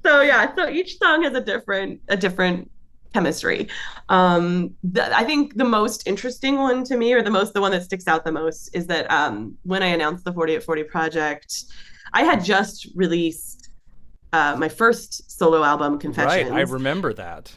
[0.05, 2.71] so yeah, so each song has a different a different
[3.13, 3.67] chemistry.
[4.09, 7.71] Um, th- I think the most interesting one to me, or the most the one
[7.71, 10.83] that sticks out the most, is that um, when I announced the 40 at 40
[10.83, 11.63] project,
[12.13, 13.69] I had just released
[14.33, 16.49] uh, my first solo album, Confessions.
[16.49, 17.55] Right, I remember that.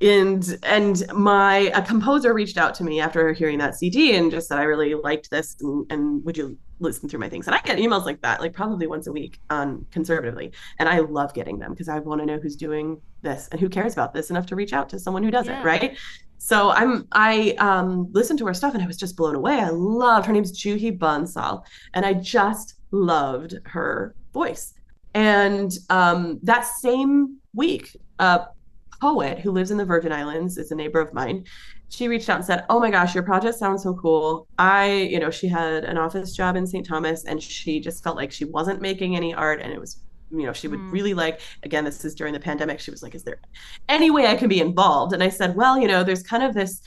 [0.00, 4.48] And and my a composer reached out to me after hearing that CD and just
[4.48, 7.46] said I really liked this and, and would you listen through my things.
[7.46, 10.52] And I get emails like that, like probably once a week on conservatively.
[10.78, 13.68] And I love getting them because I want to know who's doing this and who
[13.68, 15.62] cares about this enough to reach out to someone who doesn't, yeah.
[15.62, 15.98] right?
[16.38, 19.60] So I'm I um listened to her stuff and I was just blown away.
[19.60, 21.62] I loved her name's Juhi Bansal.
[21.94, 24.72] And I just loved her voice.
[25.14, 28.46] And um that same week, a
[29.00, 31.44] poet who lives in the Virgin Islands is a neighbor of mine
[31.90, 34.46] she reached out and said, "Oh my gosh, your project sounds so cool.
[34.58, 36.86] I, you know, she had an office job in St.
[36.86, 40.00] Thomas and she just felt like she wasn't making any art and it was
[40.32, 40.92] you know, she would mm.
[40.92, 42.78] really like again this is during the pandemic.
[42.78, 43.40] She was like, "Is there
[43.88, 46.54] any way I can be involved?" And I said, "Well, you know, there's kind of
[46.54, 46.80] this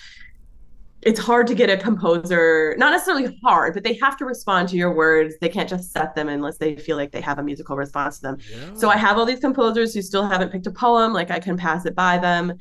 [1.05, 4.77] it's hard to get a composer, not necessarily hard, but they have to respond to
[4.77, 5.35] your words.
[5.41, 8.21] They can't just set them unless they feel like they have a musical response to
[8.23, 8.37] them.
[8.51, 8.73] Yeah.
[8.73, 11.57] So I have all these composers who still haven't picked a poem, like I can
[11.57, 12.53] pass it by them.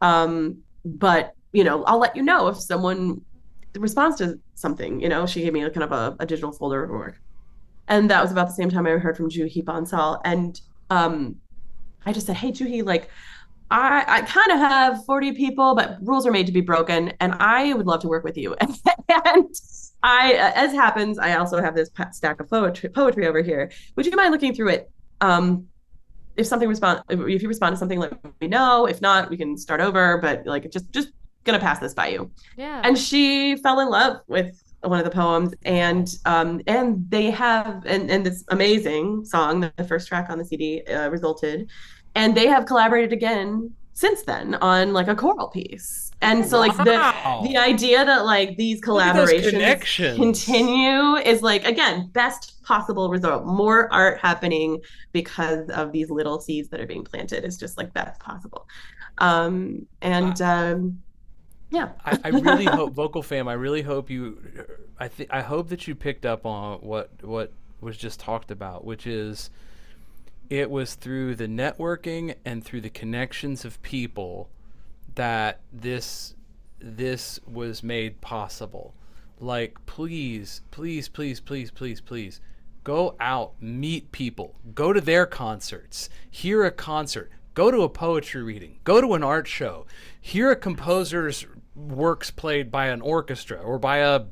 [0.00, 3.20] Um, but you know, I'll let you know if someone
[3.76, 5.00] responds to something.
[5.00, 7.20] You know, she gave me a kind of a, a digital folder of work.
[7.88, 10.20] And that was about the same time I heard from Juhi Bansal.
[10.24, 11.36] And um,
[12.06, 13.10] I just said, Hey, Juhi, like,
[13.72, 17.34] I, I kind of have 40 people, but rules are made to be broken, and
[17.40, 18.54] I would love to work with you.
[19.24, 19.54] and
[20.02, 23.70] I, as happens, I also have this stack of poetry, poetry over here.
[23.96, 24.90] Would you mind looking through it?
[25.22, 25.68] Um,
[26.36, 28.86] if something respond, if you respond to something, let me know.
[28.86, 30.18] If not, we can start over.
[30.18, 31.08] But like, just just
[31.44, 32.30] gonna pass this by you.
[32.56, 32.82] Yeah.
[32.84, 37.84] And she fell in love with one of the poems, and um, and they have
[37.86, 41.70] and and this amazing song, the first track on the CD, uh, resulted,
[42.14, 46.10] and they have collaborated again since then on like a choral piece.
[46.20, 47.40] And so like Wow.
[47.42, 52.62] the the idea that like these Look at those collaborations continue is like again best
[52.62, 53.44] possible result.
[53.46, 54.80] More art happening
[55.12, 58.66] because of these little seeds that are being planted is just like best possible.
[59.18, 61.02] Um and um
[61.70, 61.92] yeah.
[62.04, 63.48] I, I really hope vocal fam.
[63.48, 64.38] I really hope you.
[64.98, 68.84] I think I hope that you picked up on what what was just talked about,
[68.84, 69.50] which is
[70.52, 74.50] it was through the networking and through the connections of people
[75.14, 76.34] that this
[76.78, 78.92] this was made possible.
[79.40, 82.42] Like please, please, please, please, please, please
[82.84, 88.42] go out, meet people, go to their concerts, hear a concert, go to a poetry
[88.42, 89.86] reading, go to an art show,
[90.20, 94.24] hear a composer's works played by an orchestra or by a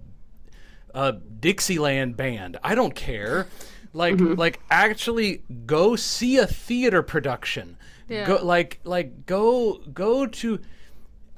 [0.94, 2.58] a Dixieland band.
[2.62, 3.46] I don't care.
[3.92, 7.76] Like like actually go see a theater production.
[8.08, 8.26] Yeah.
[8.26, 10.60] Go like like go go to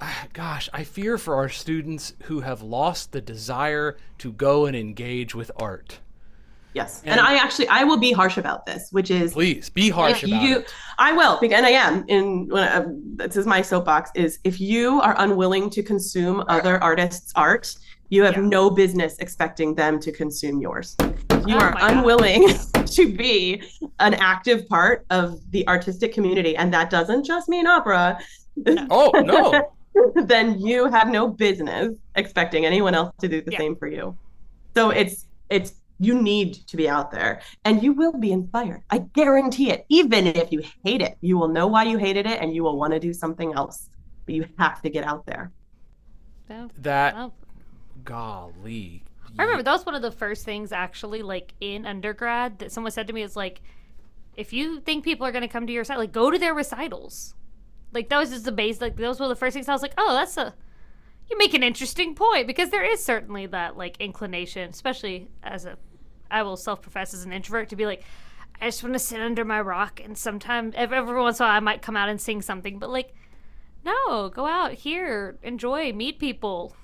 [0.01, 4.77] ah, gosh, I fear for our students who have lost the desire to go and
[4.77, 6.01] engage with art.
[6.75, 7.03] Yes.
[7.05, 10.23] And- And, I actually I will be harsh about this, which is Please be harsh
[10.23, 10.75] about you, it.
[10.99, 12.05] I will, bec- and I am.
[12.09, 12.85] In when I,
[13.27, 17.75] this is my soapbox is if you are unwilling to consume other artists' art,
[18.13, 18.57] you have Yeah.
[18.59, 20.89] no business expecting them to consume yours.
[21.49, 22.43] You Oh are unwilling
[22.99, 23.63] to be
[24.07, 28.19] an active part of the artistic community, and that doesn't just mean opera,
[28.91, 29.41] Oh no.
[30.35, 31.89] then you have no business
[32.23, 33.59] expecting anyone else to do the Yeah.
[33.63, 34.05] same for you.
[34.77, 35.17] So it's
[35.49, 38.83] it's you need to be out there and you will be inspired.
[38.91, 39.81] I guarantee it.
[39.89, 42.77] Even if you hate it, you will know why you hated it and you will
[42.83, 43.89] want to do something else.
[44.27, 45.45] But you have to get out there.
[46.89, 47.33] That Well,
[48.05, 49.05] golly.
[49.39, 52.91] I remember that was one of the first things actually, like in undergrad, that someone
[52.91, 53.61] said to me is like,
[54.37, 56.55] if you think people are going to come to your site, like go to their
[56.55, 57.35] recitals.
[57.93, 58.81] Like that was just the base.
[58.81, 60.55] Like those were the first things I was like, oh, that's a
[61.31, 65.79] you make an interesting point because there is certainly that like inclination, especially as a
[66.31, 68.03] I will self profess as an introvert to be like,
[68.61, 71.57] I just want to sit under my rock and sometimes every once in a while
[71.57, 73.15] I might come out and sing something, but like,
[73.85, 76.75] no, go out here, enjoy, meet people.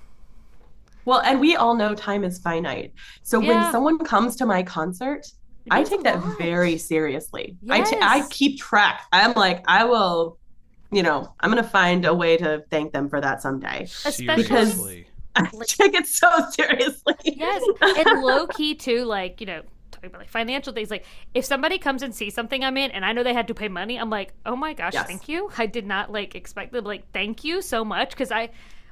[1.05, 2.93] Well, and we all know time is finite.
[3.23, 3.47] So Yeah.
[3.63, 5.25] when someone comes to my concert,
[5.65, 7.57] It I take that very seriously.
[7.69, 7.93] I Yes.
[8.01, 9.01] I keep track.
[9.11, 10.37] I'm like, I will,
[10.91, 13.83] you know, I'm going to find a way to thank them for that someday.
[13.83, 15.05] Especially- Seriously.
[15.35, 17.13] I take it so seriously.
[17.23, 20.89] Yes, and low key too, like you know, talking about like financial things.
[20.89, 23.53] Like if somebody comes and sees something I'm in, and I know they had to
[23.53, 25.05] pay money, I'm like, oh my gosh, Yes.
[25.07, 25.49] thank you.
[25.57, 26.83] I did not like expect them.
[26.83, 28.49] Like, thank you so much because I,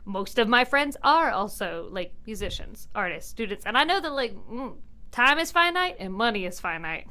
[0.07, 4.33] most of my friends are also like musicians, artists, students, and I know that like
[4.49, 4.73] mm,
[5.11, 7.07] time is finite and money is finite.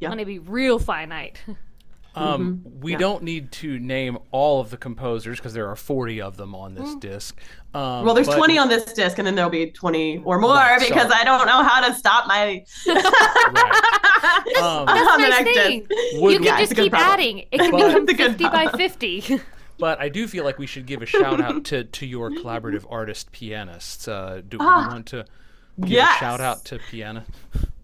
[0.00, 0.10] Yeah.
[0.10, 1.38] Money be real finite.
[2.18, 2.88] Um, we Mm-hmm.
[2.88, 2.96] Yeah.
[2.96, 6.74] don't need to name all of the composers because there are 40 of them on
[6.74, 7.38] this disc.
[7.74, 8.04] Um, Mm.
[8.06, 10.80] Well, there's but- 20 on this disc, and then there'll be 20 or more Right,
[10.80, 11.20] because sorry.
[11.20, 12.64] I don't know how to stop my.
[12.86, 14.56] Right.
[14.62, 15.80] Um, That's on the nice next thing.
[15.80, 15.90] disc.
[16.22, 17.10] Would- you can Yeah, it's just keep problem.
[17.12, 17.38] adding.
[17.52, 19.40] It can But- become It's a 50 by 50.
[19.78, 22.84] But I do feel like we should give a shout out to, to your collaborative
[22.90, 24.08] artist pianists.
[24.08, 25.24] Uh, do Ah, we want to
[25.80, 26.16] give yes.
[26.16, 27.24] a shout out to piano?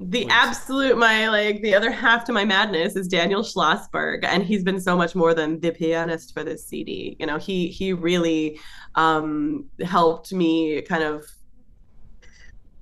[0.00, 0.28] The Please.
[0.30, 4.80] absolute my like the other half to my madness is Daniel Schlossberg, and he's been
[4.80, 7.16] so much more than the pianist for this CD.
[7.20, 8.58] You know, he he really
[8.94, 11.24] um, helped me kind of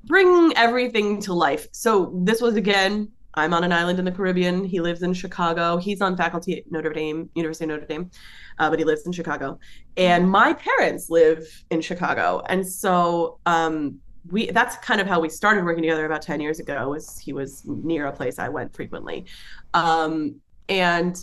[0.05, 1.69] bring everything to life.
[1.73, 4.65] So this was again, I'm on an island in the Caribbean.
[4.65, 5.77] He lives in Chicago.
[5.77, 8.11] He's on faculty at Notre Dame, University of Notre Dame,
[8.61, 9.59] uh, but he lives in Chicago.
[9.97, 13.99] And my parents live in Chicago, and so um,
[14.31, 16.89] we that's kind of how we started working together about 10 years ago.
[16.89, 19.25] Was he was near a place I went frequently,
[19.75, 20.37] um,
[20.69, 21.19] and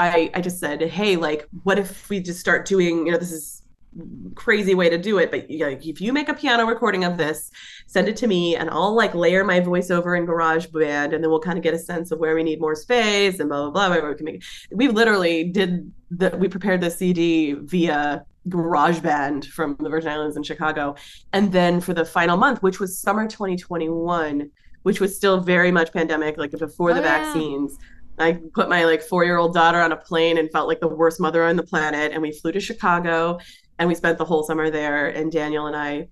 [0.00, 3.06] I I just said, hey, like, what if we just start doing?
[3.06, 3.61] You know, this is
[4.34, 7.50] crazy way to do it but like if you make a piano recording of this
[7.86, 11.38] send it to me and i'll like layer my voiceover in garageband and then we'll
[11.40, 13.90] kind of get a sense of where we need more space and blah blah blah
[13.90, 19.76] where we can make we literally did the we prepared the cd via GarageBand from
[19.78, 20.96] the Virgin Islands in Chicago.
[21.32, 24.50] And then for the final month, which was summer 2021,
[24.82, 27.24] which was still very much pandemic, like before the Oh, yeah.
[27.24, 27.78] vaccines,
[28.18, 30.88] I put my like four year old daughter on a plane and felt like the
[30.88, 32.10] worst mother on the planet.
[32.12, 33.38] And we flew to Chicago
[33.78, 35.08] and we spent the whole summer there.
[35.08, 36.08] And Daniel and I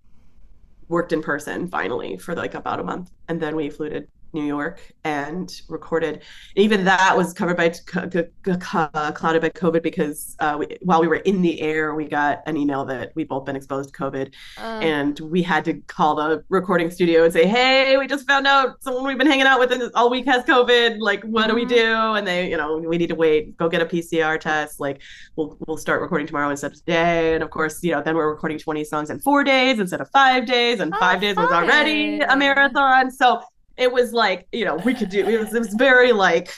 [0.88, 3.10] worked in person finally for like about a month.
[3.28, 6.22] And then we flew to New York and recorded.
[6.56, 11.42] Even that was covered by clouded by COVID because uh, we, while we were in
[11.42, 15.18] the air, we got an email that we'd both been exposed to COVID, uh, and
[15.20, 19.04] we had to call the recording studio and say, "Hey, we just found out someone
[19.04, 20.98] we've been hanging out with in all week has COVID.
[21.00, 21.50] Like, what mm-hmm.
[21.50, 21.74] do we mm-hmm.
[21.74, 23.56] do?" And they, you know, we need to wait.
[23.56, 24.80] Go get a PCR test.
[24.80, 25.02] Like,
[25.36, 27.34] we'll we'll start recording tomorrow instead of today.
[27.34, 30.10] And of course, you know, then we're recording 20 songs in four days instead of
[30.10, 31.44] five days, and oh, five days fun.
[31.44, 33.10] was already a marathon.
[33.10, 33.40] So
[33.76, 36.52] it was like you know we could do it was, it was very like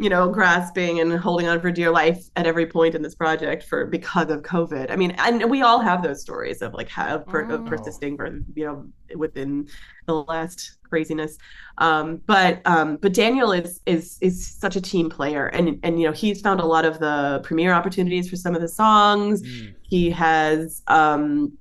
[0.00, 3.62] you know grasping and holding on for dear life at every point in this project
[3.62, 4.90] for because of covid.
[4.90, 8.40] I mean and we all have those stories of like have per, of persisting for
[8.54, 9.68] you know within
[10.06, 11.36] the last craziness.
[11.78, 15.48] Um, but um, but daniel is is is such a team player.
[15.48, 18.62] And and you know he's found a lot of the premiere opportunities for some of
[18.62, 19.42] the songs.
[19.42, 19.74] Mm.
[19.82, 21.52] he has um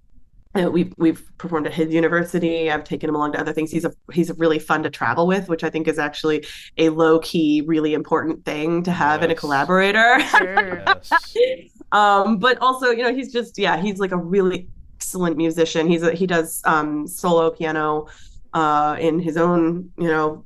[0.55, 2.71] uh, we've we've performed at his university.
[2.71, 3.69] I've taken him along to other things.
[3.71, 6.43] He's a he's really fun to travel with, which I think is actually
[6.77, 9.25] a low key, really important thing to have yes.
[9.25, 10.19] in a collaborator.
[10.21, 10.83] Sure.
[10.87, 11.11] yes.
[11.91, 15.87] um, but also, you know, he's just yeah, he's like a really excellent musician.
[15.87, 18.07] He's a, he does um, solo piano
[18.55, 20.43] uh, in his own you know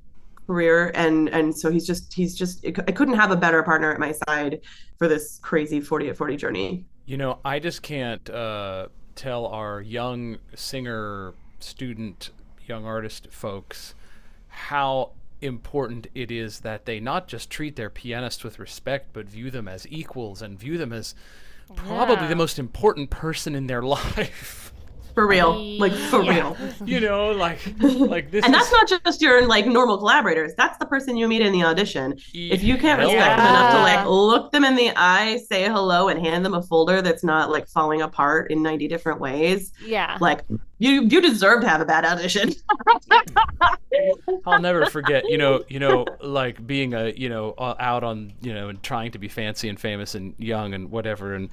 [0.48, 4.02] career, and and so he's just he's just I couldn't have a better partner at
[4.02, 4.60] my side
[4.98, 6.84] for this crazy forty at forty journey.
[7.06, 8.30] You know, I just can't.
[8.30, 12.32] Uh tell our young singer, student,
[12.66, 13.94] young artist folks
[14.48, 19.52] how important it is that they not just treat their pianist with respect, but view
[19.52, 21.14] them as equals and view them as
[21.76, 22.28] probably yeah.
[22.28, 24.63] the most important person in their life
[25.14, 25.78] for real.
[25.80, 26.34] Like for yeah.
[26.34, 26.58] real.
[26.86, 30.54] You know like like this and that's not just your like normal collaborators.
[30.56, 32.18] That's the person you meet in the audition.
[32.34, 33.38] If you can't respect yeah.
[33.38, 36.62] them enough to like look them in the eye say hello and hand them a
[36.62, 40.18] folder that's not like falling apart in 90 different ways yeah.
[40.20, 40.42] like
[40.80, 42.54] you you deserve to have a bad audition.
[44.46, 48.54] I'll never forget you know you know like being a you know out on you
[48.54, 51.50] know and trying to be fancy and famous and young and whatever and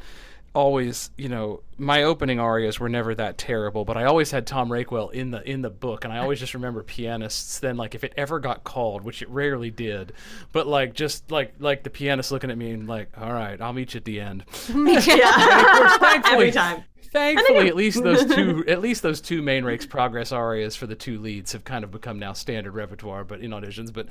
[0.54, 4.68] always, you know, my opening arias were never that terrible, but I always had Tom
[4.68, 7.58] Rakewell in the in the book, and I always just remember pianists.
[7.58, 10.12] Then, like, if it ever got called, which it rarely did,
[10.52, 13.72] but like just like like the pianist looking at me and like, all right, I'll
[13.72, 14.44] meet you at the end.
[14.68, 20.32] yeah, every time thankfully, at least those two, at least those two main Rake's Progress
[20.32, 23.92] arias for the two leads have kind of become now standard repertoire, but in auditions.
[23.92, 24.08] But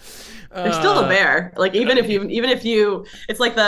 [0.52, 1.54] uh, they're still there.
[1.58, 3.64] Like even if you, even if you, it's like the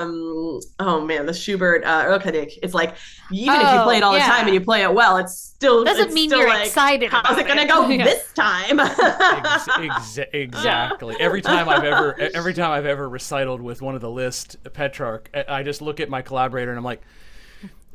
[0.00, 2.58] um, oh man, the Schubert uh, Erlkönig.
[2.62, 2.96] It's like
[3.30, 4.26] even oh, if you play it all yeah.
[4.26, 6.66] the time and you play it well, it's still doesn't it's mean still you're like,
[6.66, 7.10] excited.
[7.10, 8.04] How's it gonna go yeah.
[8.04, 8.78] this time?
[8.80, 11.16] ex- ex- exactly.
[11.20, 15.30] Every time I've ever, every time I've ever recited with one of the Liszt Petrarch,
[15.48, 17.02] I just look at my collaborator and I'm like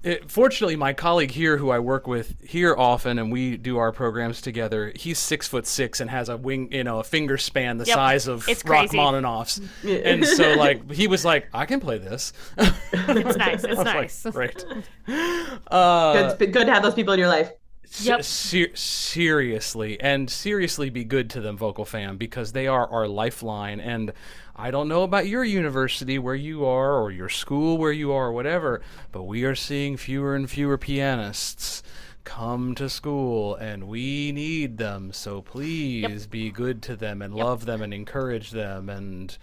[0.04, 3.92] it, fortunately, my colleague here, who I work with here often, and we do our
[3.92, 7.78] programs together, he's six foot six and has a wing, you know, a finger span
[7.78, 7.96] the yep.
[7.96, 9.62] size of it's Rachmaninoff's.
[9.84, 13.64] and so, like, he was like, "I can play this." it's nice.
[13.74, 14.26] It's nice.
[14.26, 14.66] Like, Great.
[15.68, 17.52] Uh, good, good to have those people in your life.
[18.02, 18.24] Yep.
[18.24, 23.80] Ser- seriously, and seriously, be good to them, vocal fam, because they are our lifeline.
[23.80, 24.14] And
[24.56, 28.28] I don't know about your university where you are or your school where you are
[28.28, 31.84] or whatever, but we are seeing fewer and fewer pianists
[32.24, 35.12] come to school and we need them.
[35.12, 36.30] So please yep.
[36.30, 37.46] be good to them and yep.
[37.46, 39.38] love them and encourage them and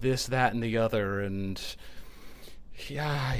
[0.00, 1.20] this, that, and the other.
[1.20, 1.60] And
[2.88, 3.36] yeah,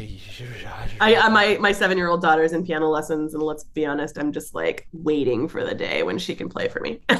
[1.00, 4.18] I, I my my seven year old daughter's in piano lessons, and let's be honest,
[4.18, 7.00] I'm just like waiting for the day when she can play for me.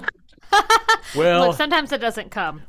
[1.17, 2.63] well, Look, sometimes it doesn't come.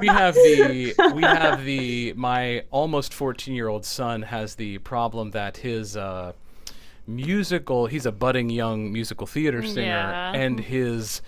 [0.00, 5.32] we, have the we have the my almost 14 year old son has the problem
[5.32, 6.32] that his uh,
[7.06, 10.32] musical he's a budding young musical theater singer yeah.
[10.32, 11.20] and his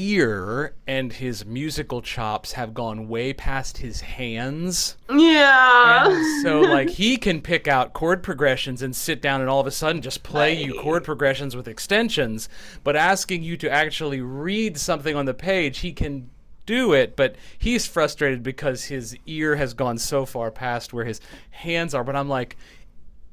[0.00, 4.96] ear and his musical chops have gone way past his hands.
[5.10, 6.08] Yeah.
[6.08, 9.66] And so like he can pick out chord progressions and sit down and all of
[9.66, 12.48] a sudden just play you chord progressions with extensions,
[12.82, 16.30] but asking you to actually read something on the page, he can
[16.66, 21.20] do it, but he's frustrated because his ear has gone so far past where his
[21.50, 22.04] hands are.
[22.04, 22.56] But I'm like,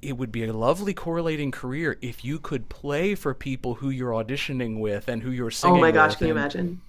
[0.01, 4.11] it would be a lovely correlating career if you could play for people who you're
[4.11, 5.77] auditioning with and who you're singing.
[5.77, 6.81] Oh my gosh, can you imagine?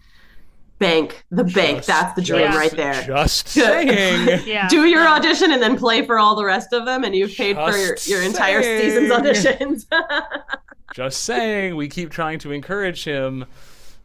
[0.79, 1.85] Bank, the bank.
[1.85, 3.03] That's the dream just, right there.
[3.03, 4.43] Just saying.
[4.47, 4.69] yeah.
[4.69, 7.57] Do your audition and then play for all the rest of them, and you've paid
[7.57, 9.87] just for your, your entire season's auditions.
[10.95, 11.75] just saying.
[11.75, 13.47] We keep trying to encourage him.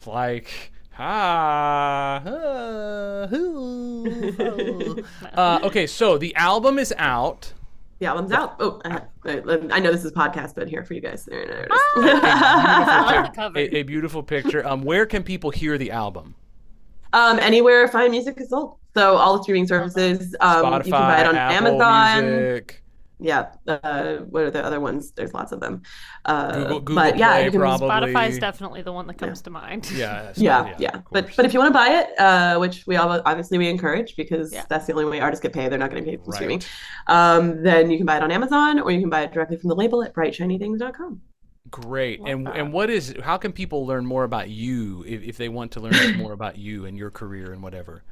[0.05, 3.27] Like, ah, uh,
[5.33, 7.53] Uh, okay, so the album is out.
[8.03, 8.57] The album's out.
[8.59, 11.23] Oh, I, I know this is podcast, but here for you guys.
[11.23, 11.79] There, there it is.
[11.95, 13.57] I love the cover.
[13.57, 14.67] A, a beautiful picture.
[14.67, 16.35] Um, where can people hear the album?
[17.13, 18.75] um, anywhere fine music is sold.
[18.93, 20.35] So all the streaming services.
[20.41, 22.25] Um, Spotify, you can buy it on Apple Amazon.
[22.25, 22.82] Music.
[23.23, 23.53] Yeah.
[23.67, 25.11] Uh, what are the other ones?
[25.11, 25.81] There's lots of them.
[26.25, 27.87] Uh, Google- Google but yeah, Play you can, probably.
[27.89, 29.89] Spotify is definitely the one that comes to mind.
[29.95, 30.97] Yeah, yeah, yeah.
[30.97, 33.69] of But but if you want to buy it, uh, which we all obviously we
[33.69, 34.65] encourage because Yeah.
[34.69, 35.71] that's the only way artists get paid.
[35.71, 36.35] They're not getting paid from Right.
[36.35, 36.61] streaming.
[37.07, 39.69] Um, then you can buy it on Amazon or you can buy it directly from
[39.69, 41.21] the label at brightshinythings.com.
[41.71, 42.19] Great.
[42.19, 42.55] Love And that.
[42.57, 45.79] and what is how can people learn more about you if, if they want to
[45.79, 48.03] learn more about you and your career and whatever?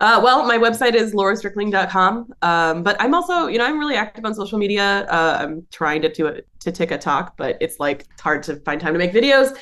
[0.00, 2.32] Uh, well, my website is laurastrickling.com.
[2.42, 5.06] Um, but I'm also, you know, I'm really active on social media.
[5.10, 8.80] Uh, I'm trying to do it to TikTok, but it's like it's hard to find
[8.80, 9.56] time to make videos.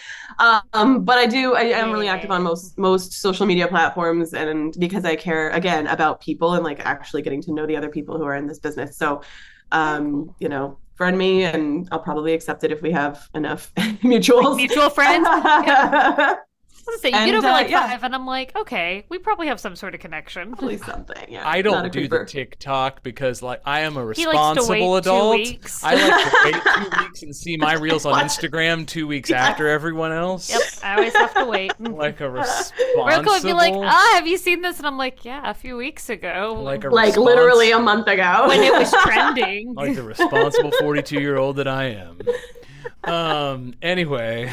[0.73, 4.75] Um, but I do, I am really active on most most social media platforms, and
[4.79, 8.19] because I care again about people and like actually getting to know the other people
[8.19, 8.97] who are in this business.
[8.97, 9.23] So,
[9.71, 14.57] um, you know, friend me, and I'll probably accept it if we have enough mutuals.
[14.57, 15.29] Mutual friends.
[16.87, 17.89] I was gonna say, you get And, over uh, like yeah.
[17.89, 20.51] five, and I'm like, okay, we probably have some sort of connection.
[20.55, 21.27] Probably something.
[21.29, 21.49] Yeah.
[21.49, 22.25] I don't a do the.
[22.25, 25.35] TikTok because like I am a He likes to responsible wait two adult.
[25.37, 25.83] weeks.
[25.85, 26.63] I like to wait
[26.95, 30.51] two weeks and see my reels on Instagram two weeks after everyone else.
[30.51, 31.73] Yep, I always have to wait.
[31.81, 33.07] Like a responsible.
[33.07, 34.79] Rocco would be like, ah, have you seen this?
[34.79, 36.59] And I'm like, yeah, a few weeks ago.
[36.63, 39.75] like a like respons- literally a month ago when it was trending.
[39.75, 42.19] like the responsible 42 year old that I am.
[43.05, 43.75] Um.
[43.83, 44.51] Anyway.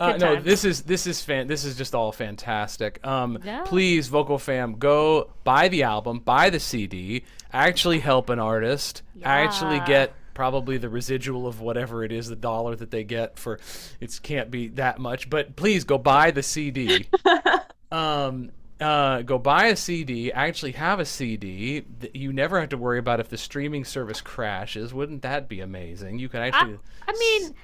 [0.00, 1.46] Uh, no, this is this is fan.
[1.46, 3.06] This is just all fantastic.
[3.06, 3.62] Um, Yeah.
[3.66, 9.80] please, vocal fam, go buy the album, buy the CD, actually help an artist, actually
[9.80, 13.60] get probably the residual of whatever it is, the dollar that they get for.
[14.00, 17.06] It can't be that much, but please go buy the CD.
[17.92, 20.32] um, uh, go buy a CD.
[20.32, 21.84] Actually, have a CD.
[22.14, 24.94] You never have to worry about if the streaming service crashes.
[24.94, 26.18] Wouldn't that be amazing?
[26.18, 26.78] You can I, actually.
[27.06, 27.54] I mean,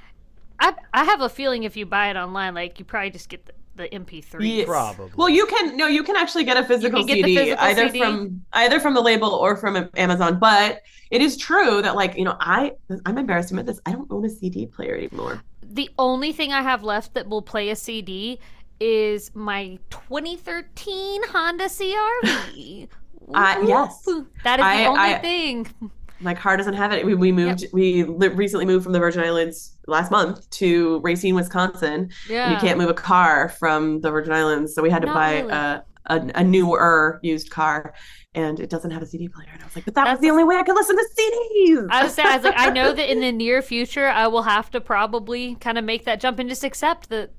[0.61, 3.45] I I have a feeling if you buy it online, like you probably just get
[3.47, 4.37] the, the MP3.
[4.41, 4.67] Yes.
[4.67, 5.11] Probably.
[5.17, 7.99] Well, you can no, you can actually get a physical get CD physical either CD?
[8.01, 10.39] from either from the label or from Amazon.
[10.39, 12.73] But it is true that like you know I
[13.05, 13.81] I'm embarrassed to admit this.
[13.87, 15.43] I don't own a CD player anymore.
[15.63, 18.39] The only thing I have left that will play a CD
[18.81, 22.89] is my 2013 Honda CRV.
[23.35, 24.03] Uh, yes.
[24.07, 24.27] Woo.
[24.45, 25.67] That is I- the only I- thing.
[26.21, 27.05] My car doesn't have it.
[27.05, 27.67] We, we moved.
[27.73, 32.11] We li- recently moved from the Virgin Islands last month to Racine, Wisconsin.
[32.29, 32.53] Yeah.
[32.53, 35.33] You can't move a car from the Virgin Islands, so we had to Not buy
[35.41, 35.53] really.
[35.53, 37.93] a, a a newer used car,
[38.35, 39.49] and it doesn't have a CD player.
[39.53, 41.87] And I was like, but that was the only way I could listen to CDs.
[41.91, 44.43] I was saying, I was like, I know that in the near future, I will
[44.45, 47.33] have to probably kind of make that jump and just accept that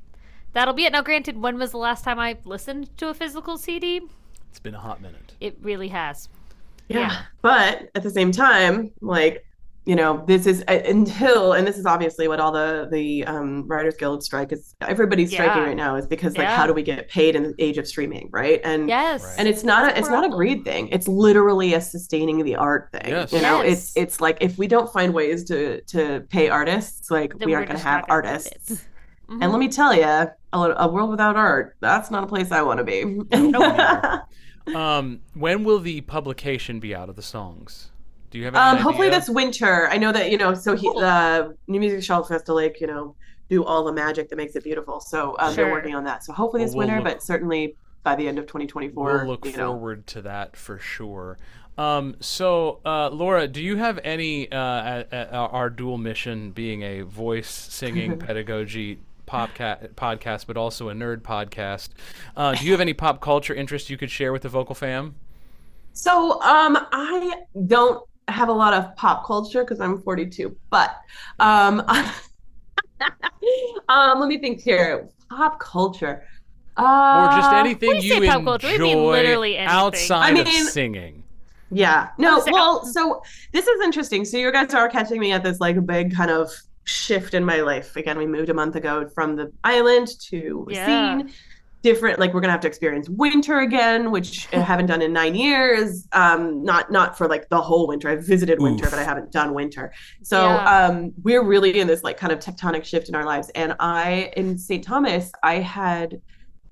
[0.54, 0.92] that'll be it.
[0.92, 4.02] Now, granted, when was the last time I listened to a physical CD?
[4.50, 5.34] It's been a hot minute.
[5.40, 6.30] It really has.
[6.88, 7.00] Yeah.
[7.00, 7.18] yeah.
[7.42, 9.44] But at the same time, like,
[9.86, 13.66] you know, this is uh, until, and this is obviously what all the the um,
[13.70, 14.76] Writers Guild strike is.
[14.82, 16.58] Everybody's striking right now is because like, Yeah.
[16.58, 18.60] how do we get paid in the age of streaming, right?
[18.66, 19.24] And Yes.
[19.24, 19.36] Right.
[19.40, 20.90] and it's not That's a it's not a greed thing.
[20.90, 23.08] It's literally a sustaining the art thing.
[23.08, 23.32] Yes.
[23.32, 23.72] You know, Yes.
[23.78, 27.54] it's it's like if we don't find ways to to pay artists, like Then we
[27.54, 28.72] we're aren't going to have not gonna do artists.
[28.72, 28.78] it.
[29.30, 29.42] Mhm.
[29.44, 32.62] And let me tell you, a, a world without art, that's not a place I
[32.62, 33.20] want to be.
[34.76, 37.92] Um, when will the publication be out of the songs?
[38.30, 39.88] Do you have any um, hopefully this winter.
[39.90, 40.54] I know that you know.
[40.54, 41.00] So he, Cool.
[41.00, 43.16] the New Music Shelf has to like you know
[43.50, 45.00] do all the magic that makes it beautiful.
[45.00, 46.24] So um, they're working on that.
[46.26, 49.04] So hopefully this Well, we'll winter, look- but certainly by the end of 2024.
[49.20, 49.72] We'll look you know.
[49.72, 51.38] forward to that for sure.
[51.78, 56.52] Um, so, uh, Laura, do you have any uh, at, at our our dual mission
[56.52, 61.90] being a voice singing pedagogy podcast, podcast, but also a nerd podcast?
[62.36, 65.16] Uh, do you have any pop culture interest you could share with the vocal fam?
[65.94, 70.96] So um, I don't have a lot of pop culture because I'm 42, but
[71.40, 71.82] um,
[73.90, 75.10] um, let me think here.
[75.30, 76.26] Pop culture.
[76.78, 79.76] Uh, Or just anything you you pop culture, enjoy literally anything.
[79.76, 81.24] outside I of singing?
[81.72, 82.10] Yeah.
[82.18, 83.22] No, well, so
[83.52, 84.24] this is interesting.
[84.24, 86.50] So you guys are catching me at this like big kind of
[86.88, 87.96] shift in my life.
[87.96, 91.16] Again, we moved a month ago from the island to Yeah.
[91.16, 91.34] Racine.
[91.84, 95.36] Different, like we're gonna have to experience winter again, which I haven't done in nine
[95.36, 96.08] years.
[96.12, 98.10] Um, not not for like the whole winter.
[98.10, 98.92] I've visited winter, Oof.
[98.92, 99.94] but I haven't done winter.
[100.24, 100.88] So Yeah.
[100.88, 103.50] um, we're really in this like kind of tectonic shift in our lives.
[103.54, 104.84] And I in St.
[104.84, 106.20] Thomas, I had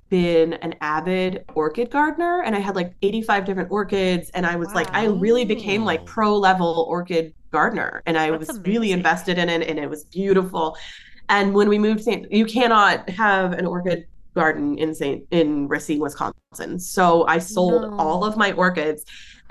[0.10, 4.74] been an avid orchid gardener and I had like 85 different orchids and I was
[4.74, 9.36] like I really became like pro level orchid gardener and I That's was really invested
[9.44, 10.66] in it and it was beautiful.
[11.30, 12.22] And when we moved St.
[12.40, 14.00] you cannot have an orchid
[14.36, 15.20] garden in St.
[15.32, 16.78] in Racine, Wisconsin.
[16.78, 17.98] So I sold No.
[18.04, 19.02] all of my orchids.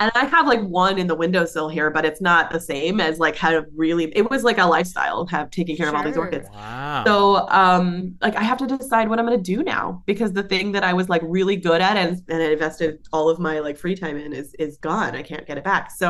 [0.01, 3.17] And I have like one in the windowsill here, but it's not the same as
[3.25, 6.17] like how to really it was like a lifestyle have taking care of all these
[6.25, 6.47] orchids.
[6.53, 7.03] Wow.
[7.07, 7.15] So
[7.61, 7.85] um
[8.25, 10.93] like I have to decide what I'm gonna do now because the thing that I
[10.99, 14.17] was like really good at and, and I invested all of my like free time
[14.25, 15.11] in is is gone.
[15.21, 15.85] I can't get it back.
[15.91, 16.07] So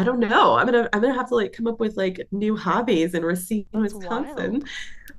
[0.00, 0.54] I don't know.
[0.54, 3.66] I'm gonna I'm gonna have to like come up with like new hobbies in Racine,
[3.72, 4.64] That's Wisconsin.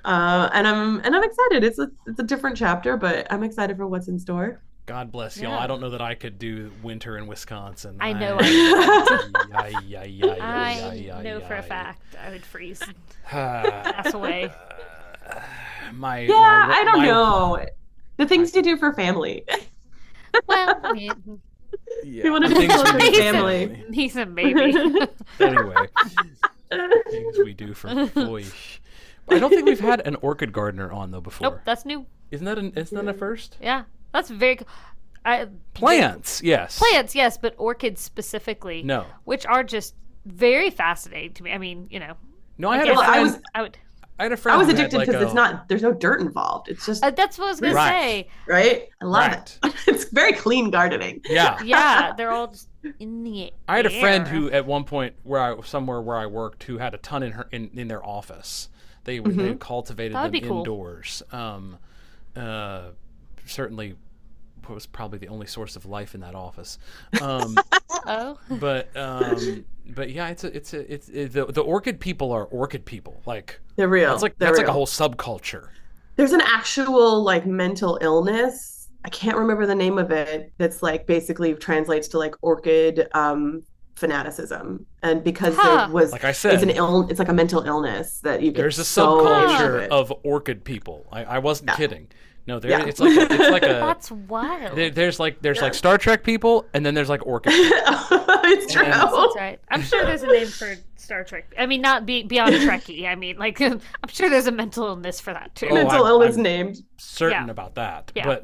[0.04, 1.64] Uh and I'm and I'm excited.
[1.64, 4.60] It's a it's a different chapter, but I'm excited for what's in store.
[4.88, 5.52] God bless y'all.
[5.52, 5.60] Yeah.
[5.60, 7.98] I don't know that I could do winter in Wisconsin.
[8.00, 9.20] I know I,
[9.54, 12.96] I know for a fact I would freeze, fact.
[14.04, 14.52] pass away.
[15.94, 17.66] my Yeah, my- I don't my- know.
[18.18, 19.46] The things to do for family.
[20.48, 21.42] Well, I mean,
[22.04, 23.86] Yeah, You wanna the do things we closer do to for family.
[23.94, 24.72] he's a baby.
[25.40, 25.88] Anyway,
[27.10, 28.46] things we do for boy.
[29.30, 31.52] I don't think we've had an orchid gardener on though before.
[31.52, 32.06] nope, that's new.
[32.32, 33.58] Isn't that an isn't that a first?
[33.62, 33.84] Yeah,
[34.14, 34.58] that's very.
[34.58, 34.66] co-
[35.24, 36.80] I, Plants, yes.
[36.80, 39.94] plants, yes, but orchids specifically, No, which are just
[40.26, 41.52] very fascinating to me.
[41.52, 42.16] I mean, you know,
[42.58, 42.70] no.
[42.70, 43.78] I had a Well, I was I would.
[44.22, 44.54] I had a friend.
[44.56, 46.70] I was who had, addicted like, because a- it's not there's no dirt involved.
[46.70, 47.90] It's just Uh, that's what I was gonna Right.
[47.90, 48.28] say.
[48.48, 48.90] right?
[49.02, 49.60] I love Right.
[49.64, 49.76] it.
[49.88, 51.22] It's very clean gardening.
[51.28, 51.58] Yeah.
[51.64, 52.68] Yeah, they're all just
[53.00, 53.46] in the.
[53.46, 53.50] Air.
[53.68, 56.78] I had a friend who, at one point, where I somewhere where I worked, who
[56.78, 58.70] had a ton in her in, in their office.
[59.06, 60.60] They were they cultivated That would them be cool.
[60.60, 61.24] indoors.
[61.32, 61.80] Um,
[62.36, 62.90] uh,
[63.48, 63.96] certainly
[64.70, 66.78] was probably the only source of life in that office.
[67.22, 67.58] Um,
[68.08, 72.32] Oh, but um, but yeah, it's a it's a it's it, the the orchid people
[72.32, 73.22] are orchid people.
[73.28, 74.10] Like They're real.
[74.10, 75.70] that's like They're that's like a whole subculture.
[76.16, 78.90] There's an actual like mental illness.
[79.06, 80.52] I can't remember the name of it.
[80.58, 83.62] That's like basically translates to like orchid um
[83.96, 84.86] fanaticism.
[85.04, 85.86] And because Huh.
[85.86, 88.52] there was Like I said it's an ill it's like a mental illness that you
[88.52, 91.06] get there's a so into subculture of orchid people.
[91.12, 91.76] I, I wasn't Yeah.
[91.76, 92.08] kidding.
[92.48, 92.86] No, there Yeah.
[92.86, 94.76] it's like a, it's like a that's wild.
[94.78, 97.54] there, there's like there's like Star Trek people, and then there's like orchid.
[97.56, 98.84] it's true.
[98.84, 99.06] Yeah.
[99.06, 99.60] That's right.
[99.70, 101.54] I'm sure there's a name for Star Trek.
[101.58, 103.08] I mean, not be, beyond Trekkie.
[103.08, 103.80] I mean, like, I'm
[104.10, 105.68] sure there's a mental illness for that too.
[105.70, 106.84] Oh, mental I- illness I'm- named.
[106.98, 107.52] Certain Yeah.
[107.52, 108.26] about that, Yeah.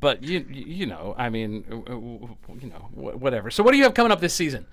[0.00, 3.50] but you you know, I mean, w- w- you know, whatever.
[3.50, 4.66] So what do you have coming up this season?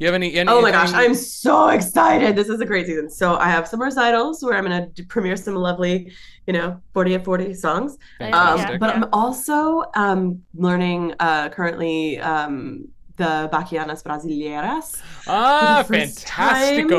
[0.00, 0.34] You have any?
[0.34, 2.34] any Oh my gosh, anything- I'm so excited.
[2.34, 3.10] This is a great season.
[3.10, 6.10] So I have some recitals where I'm going to premiere some lovely,
[6.46, 7.92] you know, 40 at 40 songs.
[8.18, 8.80] Um, Fantastic.
[8.80, 16.26] but I'm also um, learning uh, currently um, the Bachianas Brasileiras ah, for the first
[16.26, 16.90] time,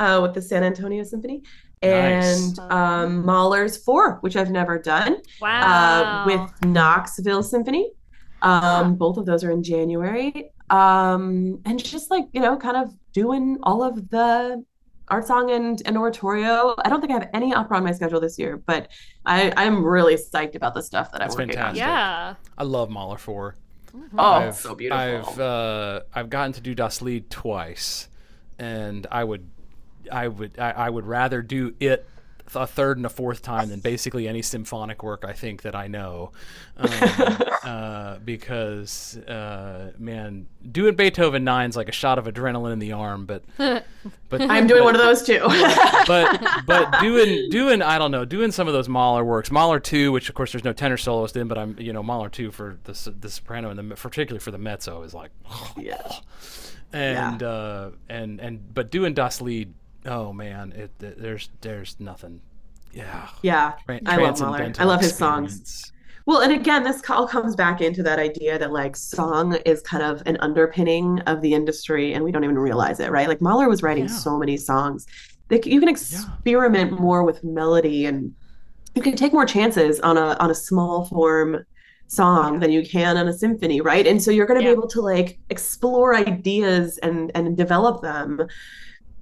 [0.00, 1.42] uh, with the San Antonio Symphony.
[1.82, 2.58] Nice.
[2.58, 5.60] And um, Mahler's Four, which I've never done, Wow.
[5.60, 7.90] uh, with Knoxville Symphony.
[8.40, 10.52] Um, both of those are in January.
[10.70, 14.64] Um, and just like, you know, kind of doing all of the
[15.08, 16.74] art song and, and oratorio.
[16.84, 18.88] I don't think I have any opera on my schedule this year, but
[19.24, 21.78] I, I'm really psyched about the stuff that I'm working fantastic.
[21.78, 22.34] yeah.
[22.58, 23.54] I love Mahler four.
[23.94, 24.08] on.
[24.18, 25.00] Oh, I've, so beautiful.
[25.00, 28.08] I've uh, I've gotten to do Das Lied twice,
[28.58, 29.48] and I would
[30.10, 32.06] I would I, I would rather do it
[32.54, 35.88] a third and a fourth time than basically any symphonic work I think that I
[35.88, 36.32] know,
[36.76, 36.90] um,
[37.64, 43.26] uh, because uh, man, doing Beethoven nine's like a shot of adrenaline in the arm,
[43.26, 45.40] but but I'm doing one of those too.
[46.06, 50.12] but but doing doing I don't know doing some of those Mahler works Mahler two
[50.12, 52.78] which of course there's no tenor soloist in but I'm you know Mahler two for
[52.84, 55.30] the the soprano and the particularly for the mezzo is like
[55.76, 56.00] yeah.
[56.92, 59.72] and uh and and but doing Das Lied
[60.06, 62.40] oh man it, it- there's there's nothing
[62.92, 63.74] yeah Yeah.
[63.88, 64.72] Tran- I love Mahler.
[64.78, 65.92] I love his songs.
[66.24, 70.02] Well, and again, this all comes back into that idea that like song is kind
[70.02, 73.28] of an underpinning of the industry, and we don't even realize it, right?
[73.28, 74.10] Like Mahler was writing Yeah.
[74.24, 75.06] so many songs.
[75.50, 78.34] You can experiment more with melody, and
[78.96, 81.64] you can take more chances on a on a small form
[82.08, 84.06] song than you can on a symphony, right?
[84.06, 84.72] And so you're going to Yeah.
[84.74, 88.40] be able to like explore ideas and and develop them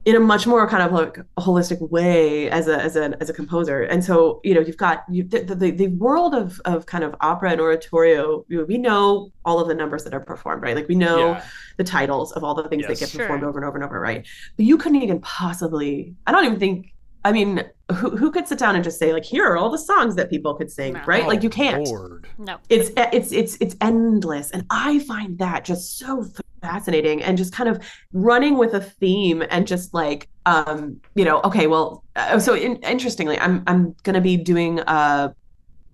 [0.05, 3.33] in a much more kind of like holistic way as a as a as a
[3.33, 7.03] composer and so you know you've got you the, the, the world of of kind
[7.05, 10.63] of opera and oratorio you know, we know all of the numbers that are performed
[10.63, 11.45] right like we know Yeah.
[11.79, 13.23] the titles of all the things that get Sure.
[13.23, 14.27] performed over and over and over right
[14.57, 16.93] but you couldn't even possibly i don't even think
[17.25, 19.79] i mean who, who could sit down and just say like here are all the
[19.79, 21.03] songs that people could sing No.
[21.07, 22.27] right like you Oh, can't Lord.
[22.39, 22.59] No.
[22.69, 26.25] it's it's it's it's endless and i find that just so
[26.65, 27.79] fascinating and just kind of
[28.13, 32.77] running with a theme and just like um you know okay well uh, so in,
[32.77, 35.31] interestingly i'm i'm going to be doing uh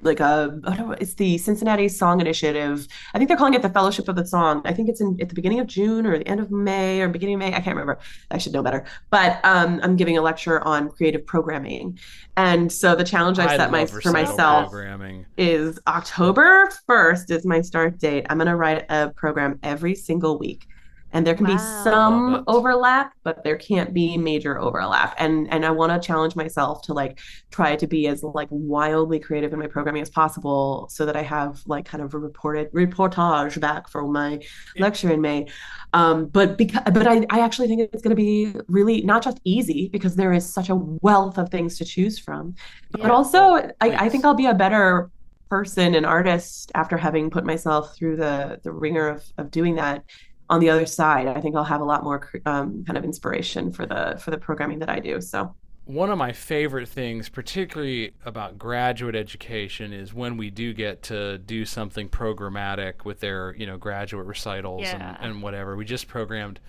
[0.02, 2.86] like a I don't know, it's the Cincinnati Song Initiative.
[3.14, 4.62] I think they're calling it the Fellowship of the Song.
[4.64, 7.08] I think it's in at the beginning of June or the end of May or
[7.08, 7.48] beginning of May.
[7.48, 7.98] I can't remember.
[8.30, 8.84] I should know better.
[9.10, 11.98] But um, I'm giving a lecture on creative programming,
[12.36, 15.26] and so the challenge I, I set my for myself programming.
[15.36, 18.26] is October 1st is my start date.
[18.30, 20.66] I'm going to write a program every single week.
[21.12, 22.22] And there can be Wow.
[22.26, 25.14] Love some overlap, but there can't be major overlap.
[25.18, 27.18] And and I want to challenge myself to like
[27.50, 31.22] try to be as like wildly creative in my programming as possible so that I
[31.22, 34.40] have like kind of a reported reportage back for my
[34.78, 35.46] lecture in May.
[35.92, 39.40] Um, but because but I, I actually think it's going to be really not just
[39.44, 42.54] easy because there is such a wealth of things to choose from,
[42.92, 43.10] but Yeah.
[43.10, 45.10] also I, I think I'll be a better
[45.48, 50.04] person and artist after having put myself through the the ringer of of doing that
[50.50, 53.72] on the other side i think i'll have a lot more um, kind of inspiration
[53.72, 55.54] for the for the programming that i do so
[55.86, 61.38] One of my favorite things, particularly about graduate education, is when we do get to
[61.38, 65.16] do something programmatic with their, you know, graduate recitals Yeah.
[65.20, 65.74] and, and whatever.
[65.74, 66.60] We just programmed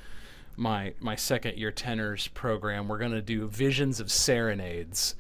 [0.58, 2.88] my my second year tenors program.
[2.88, 5.16] We're going to do visions of serenades.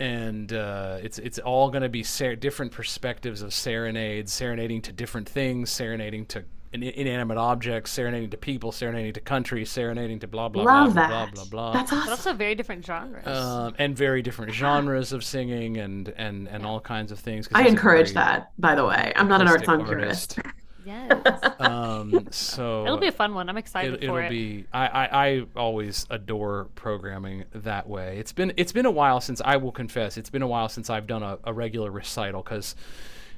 [0.00, 4.92] And uh, it's it's all going to be ser- different perspectives of serenades, serenading to
[4.92, 10.26] different things, serenading to in- inanimate objects, serenading to people, serenading to countries, serenading to
[10.26, 11.72] blah blah love blah that blah blah blah.
[11.74, 13.26] that's But awesome also very different genres.
[13.26, 17.48] um, and very different genres of singing and and and all kinds of things.
[17.54, 20.38] i encourage very that by the way i'm not an art simplistic song purist
[20.86, 21.40] yes.
[21.60, 23.48] Um, so It'll be a fun one.
[23.48, 24.30] I'm excited it, for will it.
[24.30, 24.66] be.
[24.72, 28.18] I, I I always adore programming that way.
[28.18, 30.90] It's been it's been a while since I will confess it's been a while since
[30.90, 32.74] I've done a, a regular recital because.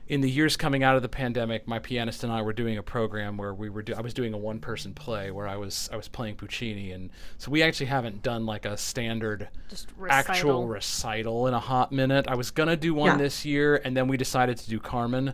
[0.06, 2.82] In the years coming out of the pandemic, my pianist and I were doing a
[2.82, 3.80] program where we were.
[3.82, 7.08] Do- I was doing a one-person play where I was I was playing Puccini, and
[7.38, 10.68] so we actually haven't done like a standard Just actual recital.
[10.68, 12.26] recital in a hot minute.
[12.28, 13.16] I was gonna do one Yeah.
[13.16, 15.32] this year, and then we decided to do Carmen,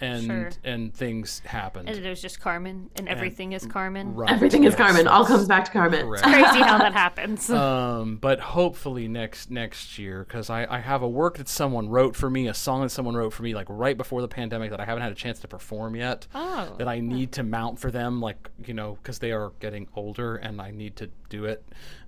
[0.00, 0.50] and Sure.
[0.64, 1.88] and things happen.
[1.88, 4.14] And it was just Carmen, and everything is Carmen.
[4.14, 6.22] Right, everything is yes, carmen all comes back to carmen correct.
[6.24, 7.50] Crazy how that happens.
[7.50, 12.14] um, but hopefully next next year, because I, I have a work that someone wrote
[12.16, 14.80] for me, a song that someone wrote for me, like right before the pandemic that
[14.80, 16.26] I haven't had a chance to perform yet.
[16.34, 19.88] Oh, that I need to mount for them, like you know, because they are getting
[19.96, 21.64] older and I need to do it.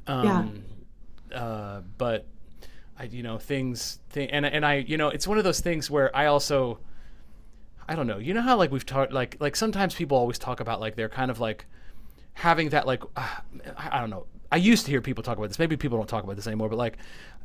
[0.06, 0.64] Um,
[1.34, 2.26] Uh, but
[2.98, 5.88] I, you know, things, th- and and I, you know, it's one of those things
[5.90, 6.80] where I also,
[7.90, 8.18] I don't know.
[8.18, 11.08] You know how like we've talked, like like sometimes people always talk about like they're
[11.08, 11.66] kind of like
[12.34, 13.26] having that like uh,
[13.76, 14.26] I, don't know.
[14.52, 15.58] I used to hear people talk about this.
[15.58, 16.68] Maybe people don't talk about this anymore.
[16.68, 16.98] But like,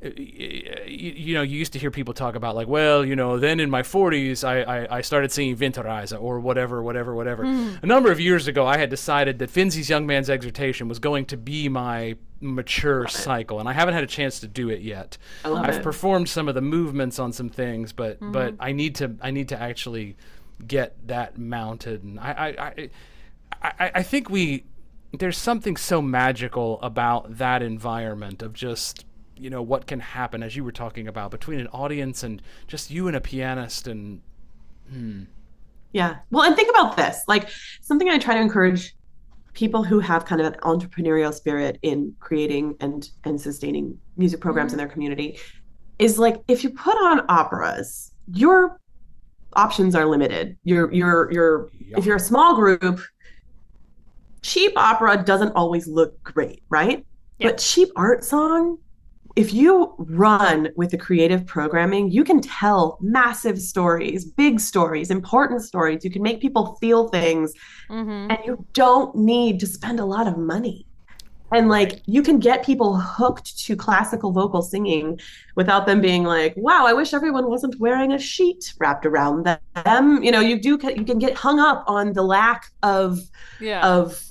[0.03, 3.59] you, you know, you used to hear people talk about like, well, you know, then
[3.59, 7.43] in my 40s, I I, I started singing Winterreise or whatever, whatever, whatever.
[7.43, 11.25] A number of years ago, I had decided that Finzi's Young Man's Exhortation was going
[11.25, 15.17] to be my mature cycle, and I haven't had a chance to do it yet.
[15.43, 15.83] I love I've it.
[15.83, 19.49] performed some of the movements on some things, but but I need to I need
[19.49, 20.17] to actually
[20.65, 22.89] get that mounted, and I I
[23.61, 24.65] I, I, I think we
[25.13, 29.05] there's something so magical about that environment of just
[29.37, 32.91] you know what can happen as you were talking about between an audience and just
[32.91, 34.21] you and a pianist and
[34.89, 35.23] hmm.
[35.95, 36.17] Yeah.
[36.29, 37.23] Well, and think about this.
[37.25, 37.49] Like
[37.79, 38.93] something I try to encourage
[39.53, 44.73] people who have kind of an entrepreneurial spirit in creating and and sustaining music programs
[44.73, 44.87] in mm-hmm.
[44.87, 45.39] their community
[45.97, 48.81] is like if you put on operas, your
[49.55, 50.57] options are limited.
[50.63, 51.97] You're you're you're Yeah.
[51.97, 52.99] if you're a small group,
[54.41, 57.05] cheap opera doesn't always look great, right?
[57.39, 57.49] Yeah.
[57.49, 58.77] But cheap art song
[59.35, 65.61] if you run with the creative programming, you can tell massive stories, big stories, important
[65.61, 66.05] stories.
[66.05, 67.53] You can make people feel things,
[67.89, 70.87] hmm and you don't need to spend a lot of money.
[71.51, 75.19] And like you can get people hooked to classical vocal singing
[75.55, 80.23] without them being like, "Wow, I wish everyone wasn't wearing a sheet wrapped around them."
[80.23, 83.19] You know, you do you can get hung up on the lack of
[83.59, 83.85] Yeah.
[83.87, 84.21] of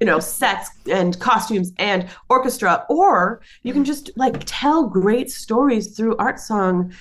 [0.00, 5.96] you know sets and costumes and orchestra or you can just like tell great stories
[5.96, 6.92] through art song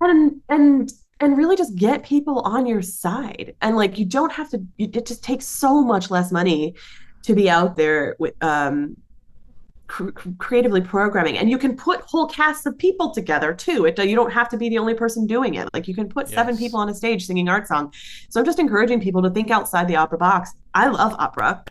[0.00, 4.50] and and and really just get people on your side and like you don't have
[4.50, 6.74] to it just takes so much less money
[7.22, 8.96] to be out there with um
[9.86, 11.38] cr- cr- creatively programming.
[11.38, 13.84] And you can put whole casts of people together too.
[13.84, 15.68] It you don't have to be the only person doing it.
[15.74, 17.92] Like you can put seven people on a stage singing art song
[18.28, 20.52] so i'm just encouraging people to think outside the opera box.
[20.74, 21.64] I love opera.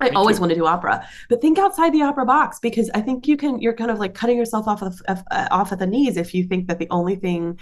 [0.00, 0.42] I Me always too.
[0.42, 3.60] want to do opera, but think outside the opera box because I think you can.
[3.60, 6.34] You're kind of like cutting yourself off of, of uh, off at the knees if
[6.34, 7.58] you think that the only thing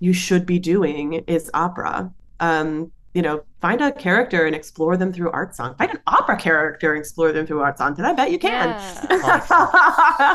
[0.00, 2.12] you should be doing is opera.
[2.40, 5.74] Um, you know, find a character and explore them through art song.
[5.76, 7.94] Find an opera character and explore them through art song.
[7.94, 8.78] Because I bet you can.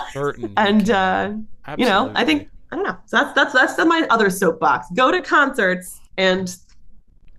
[0.12, 1.48] certain and can.
[1.68, 2.98] uh, you know, I think I don't know.
[3.06, 4.88] So that's that's that's my other soapbox.
[4.96, 6.58] Go to concerts and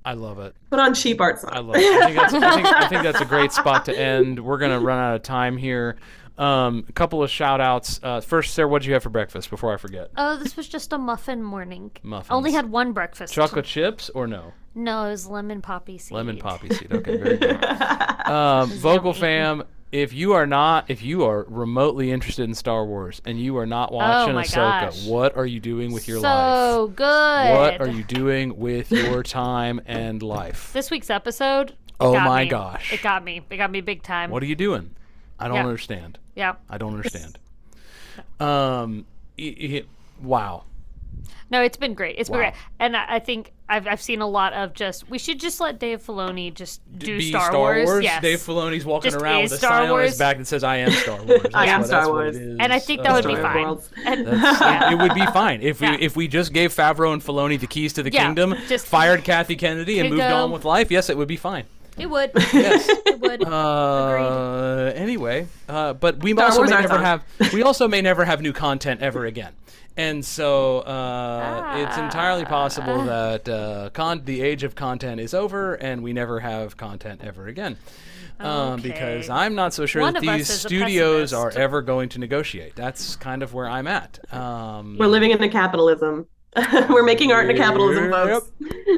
[0.04, 0.54] I love it.
[0.70, 1.52] put on cheap art songs.
[1.56, 2.02] I love it.
[2.02, 4.38] I think, that's, I, think, I think that's a great spot to end.
[4.38, 5.96] We're going to run out of time here.
[6.38, 8.00] Um, a couple of shout outs.
[8.02, 10.10] Uh, first, Sarah, what did you have for breakfast before I forget?
[10.16, 11.90] Oh, this was just a muffin morning.
[12.02, 12.30] Muffins.
[12.30, 13.34] Only had one breakfast.
[13.34, 14.52] Chocolate chips or no?
[14.74, 16.12] No, it was lemon poppy seed.
[16.16, 16.90] Lemon poppy seed.
[16.92, 17.64] Okay, very good.
[18.22, 23.20] Um, Vocal fam, if you are not, if you are remotely interested in Star Wars
[23.26, 25.06] and you are not watching Oh my Ahsoka, gosh.
[25.06, 26.64] what are you doing with your life?
[26.72, 27.04] so good.
[27.04, 30.72] What are you doing with your time and life?
[30.72, 31.76] This week's episode.
[32.00, 32.48] Oh got my me.
[32.50, 32.92] gosh.
[32.92, 33.42] It got me.
[33.50, 34.30] It got me big time.
[34.30, 34.94] What are you doing?
[35.38, 35.64] I don't Yeah.
[35.66, 36.18] understand.
[36.34, 36.54] Yeah.
[36.70, 37.38] I don't understand.
[38.40, 39.06] Um,
[39.38, 39.84] i- i-
[40.22, 40.64] wow.
[41.50, 42.16] No, it's been great.
[42.18, 42.38] It's Wow.
[42.38, 45.08] been great, and I, I think I've I've seen a lot of just.
[45.08, 48.02] We should just let Dave Filoni just do Be Star, Wars.
[48.02, 48.20] Yes.
[48.22, 50.18] Dave Filoni's walking Just around is with a Star sign on his Wars.
[50.18, 52.36] back that says "I am Star Wars." I am what- Star Wars.
[52.36, 53.78] and I think that would be fine.
[54.04, 54.92] And, yeah.
[54.92, 55.96] it would be fine if we Yeah.
[56.00, 59.22] if we just gave Favreau and Filoni the keys to the Yeah, kingdom, just- fired
[59.24, 60.44] Kathy Kennedy, and moved go.
[60.44, 60.90] on with life.
[60.90, 61.64] Yes, it would be fine.
[61.98, 62.30] It would.
[62.52, 62.88] Yes.
[62.88, 63.44] It would.
[63.44, 67.02] Uh, anyway, uh, but we Star also Wars may never song.
[67.02, 69.52] have we also may never have new content ever again.
[69.96, 73.04] And so uh, it's entirely possible Ah.
[73.04, 77.46] that uh, con- the age of content is over and we never have content ever
[77.46, 77.76] again.
[78.40, 82.74] Um, because I'm not so sure One that these studios are ever going to negotiate.
[82.74, 84.18] That's kind of where I'm at.
[84.34, 86.26] Um, We're living in a capitalism.
[86.90, 88.50] We're making art in a capitalism, folks.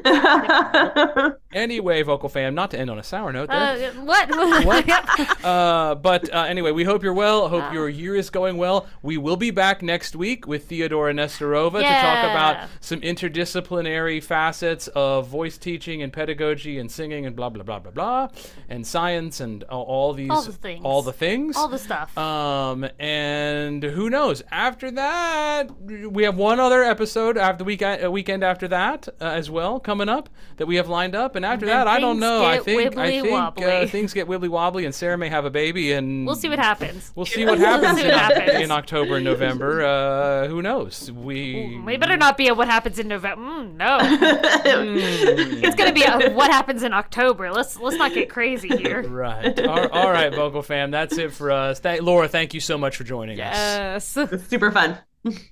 [1.55, 3.93] Anyway, vocal fam, not to end on a sour note there.
[3.93, 4.29] Uh, what?
[4.67, 5.45] What?
[5.45, 7.49] uh, but uh, anyway, we hope you're well.
[7.49, 8.89] Hope your year is going well.
[9.03, 14.89] We will be back next week with Theodora Nestorova to talk about some interdisciplinary facets
[14.97, 18.29] of voice teaching and pedagogy and singing and blah blah blah blah blah
[18.69, 20.81] and science and all, all these All the things.
[20.85, 21.57] all the things.
[21.57, 22.19] All the stuff.
[22.19, 24.43] Um, and who knows?
[24.51, 29.25] After that, we have one other episode after the week uh, weekend after that uh,
[29.25, 31.37] as well coming up that we have lined up.
[31.37, 32.45] And after then that, I don't things know.
[32.45, 33.33] I think I think
[33.63, 36.59] uh, things get wibbly wobbly, and Sarah may have a baby, and we'll see what
[36.59, 37.13] happens.
[37.15, 38.61] We'll see what happens, see in, what happens.
[38.63, 39.85] in October and November.
[39.95, 41.11] Uh, who knows?
[41.13, 43.43] We We better not be a what happens in November.
[43.45, 47.53] Mm, no, it's gonna be a what happens in October.
[47.53, 49.03] Let's let's not get crazy here.
[49.09, 49.59] right.
[49.61, 50.91] all, all right, vocal fam.
[50.91, 51.81] That's it for us.
[51.81, 54.17] Th- Laura, thank you so much for joining us.
[54.17, 54.47] Yes.
[54.49, 54.99] Super fun.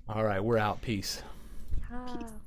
[0.08, 0.82] All right, we're out.
[0.82, 1.22] Peace.
[1.92, 2.41] Ah.